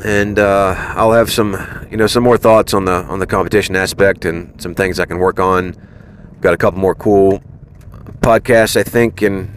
and 0.06 0.38
uh, 0.38 0.72
I'll 0.94 1.12
have 1.12 1.32
some 1.32 1.56
you 1.90 1.96
know 1.96 2.06
some 2.06 2.22
more 2.22 2.38
thoughts 2.38 2.72
on 2.72 2.84
the 2.84 2.92
on 2.92 3.18
the 3.18 3.26
competition 3.26 3.74
aspect 3.74 4.24
and 4.24 4.60
some 4.62 4.72
things 4.72 5.00
I 5.00 5.04
can 5.04 5.18
work 5.18 5.40
on. 5.40 5.74
Got 6.40 6.54
a 6.54 6.56
couple 6.56 6.78
more 6.78 6.94
cool 6.94 7.42
podcasts, 8.20 8.76
I 8.76 8.84
think, 8.84 9.20
in 9.20 9.50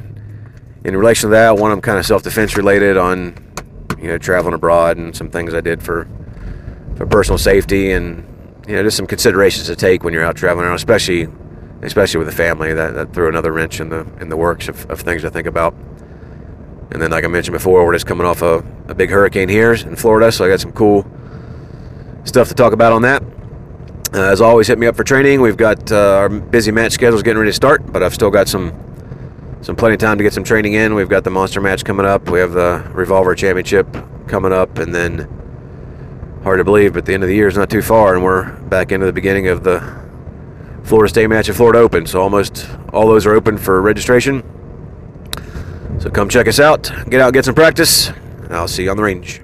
in 0.84 0.98
relation 0.98 1.30
to 1.30 1.36
that. 1.36 1.58
One 1.58 1.72
of 1.72 1.78
them 1.78 1.82
kind 1.84 2.00
of 2.00 2.06
self 2.06 2.24
defense 2.24 2.58
related 2.58 2.98
on 2.98 3.36
you 4.00 4.08
know 4.08 4.18
traveling 4.18 4.56
abroad 4.56 4.98
and 4.98 5.16
some 5.16 5.30
things 5.30 5.54
I 5.54 5.62
did 5.62 5.84
for 5.84 6.08
for 6.98 7.06
personal 7.06 7.38
safety 7.38 7.92
and 7.92 8.26
you 8.68 8.76
know 8.76 8.82
just 8.82 8.98
some 8.98 9.06
considerations 9.06 9.68
to 9.68 9.76
take 9.76 10.04
when 10.04 10.16
you're 10.16 10.26
out 10.26 10.36
traveling 10.36 10.66
around, 10.66 10.78
especially 10.78 11.28
especially 11.84 12.18
with 12.18 12.28
a 12.28 12.36
family. 12.36 12.74
That, 12.74 12.96
that 12.96 13.14
threw 13.14 13.30
another 13.30 13.52
wrench 13.52 13.80
in 13.80 13.90
the 13.90 14.08
in 14.20 14.30
the 14.30 14.38
works 14.38 14.68
of, 14.68 14.90
of 14.90 15.02
things 15.02 15.22
to 15.22 15.30
think 15.30 15.46
about. 15.46 15.76
And 16.91 17.02
then, 17.02 17.12
like 17.12 17.23
I 17.23 17.28
mentioned 17.28 17.54
before, 17.54 17.86
we're 17.86 17.93
just 17.93 18.08
coming 18.08 18.25
off 18.25 18.41
a, 18.41 18.63
a 18.88 18.95
big 18.95 19.10
hurricane 19.12 19.47
here 19.47 19.73
in 19.73 19.95
Florida, 19.95 20.32
so 20.32 20.45
I 20.45 20.49
got 20.49 20.60
some 20.60 20.71
cool 20.71 21.06
stuff 22.23 22.47
to 22.47 22.56
talk 22.56 22.73
about 22.73 22.93
on 22.93 23.04
that. 23.04 23.21
Uh, 24.12 24.23
as 24.23 24.41
always, 24.41 24.67
hit 24.67 24.80
me 24.80 24.88
up 24.88 24.95
for 24.95 25.04
training. 25.04 25.39
We've 25.39 25.58
got 25.58 25.91
uh, 25.91 26.17
our 26.17 26.30
busy 26.30 26.71
match 26.71 26.93
schedules 26.93 27.21
getting 27.21 27.38
ready 27.38 27.49
to 27.52 27.56
start, 27.56 27.91
but 27.91 28.02
I've 28.02 28.13
still 28.13 28.32
got 28.32 28.47
some 28.47 28.73
some 29.62 29.75
plenty 29.75 29.95
of 29.95 29.99
time 29.99 30.17
to 30.17 30.23
get 30.23 30.34
some 30.34 30.43
training 30.43 30.73
in. 30.73 30.95
We've 30.95 31.10
got 31.10 31.25
the 31.25 31.30
monster 31.30 31.60
match 31.60 31.84
coming 31.84 32.06
up. 32.06 32.30
We 32.30 32.39
have 32.39 32.54
the 32.54 32.89
Revolver 32.93 33.36
Championship 33.36 33.88
coming 34.28 34.54
up, 34.54 34.80
and 34.80 34.95
then 34.95 35.28
hard 36.43 36.60
to 36.60 36.63
believe, 36.63 36.93
but 36.93 37.06
the 37.06 37.13
end 37.13 37.23
of 37.23 37.30
the 37.30 37.36
year 37.36 37.47
is 37.47 37.58
not 37.58 37.69
too 37.69 37.82
far, 37.82 38.15
and 38.15 38.23
we're 38.23 38.52
back 38.62 38.91
into 38.91 39.06
the 39.06 39.13
beginning 39.13 39.47
of 39.47 39.63
the 39.63 39.80
Florida 40.84 41.10
State 41.10 41.28
match 41.28 41.49
at 41.49 41.56
Florida 41.56 41.80
Open. 41.80 42.08
So 42.08 42.21
almost 42.21 42.67
all 42.93 43.08
those 43.08 43.28
are 43.28 43.36
open 43.36 43.58
for 43.58 43.80
registration. 43.82 44.43
So 46.00 46.10
come 46.10 46.30
check 46.30 46.48
us 46.48 46.60
out, 46.60 46.92
get 47.10 47.20
out, 47.20 47.34
get 47.34 47.44
some 47.44 47.56
practice, 47.56 48.12
I'll 48.50 48.70
see 48.70 48.84
you 48.84 48.92
on 48.92 48.98
the 48.98 49.04
range. 49.04 49.42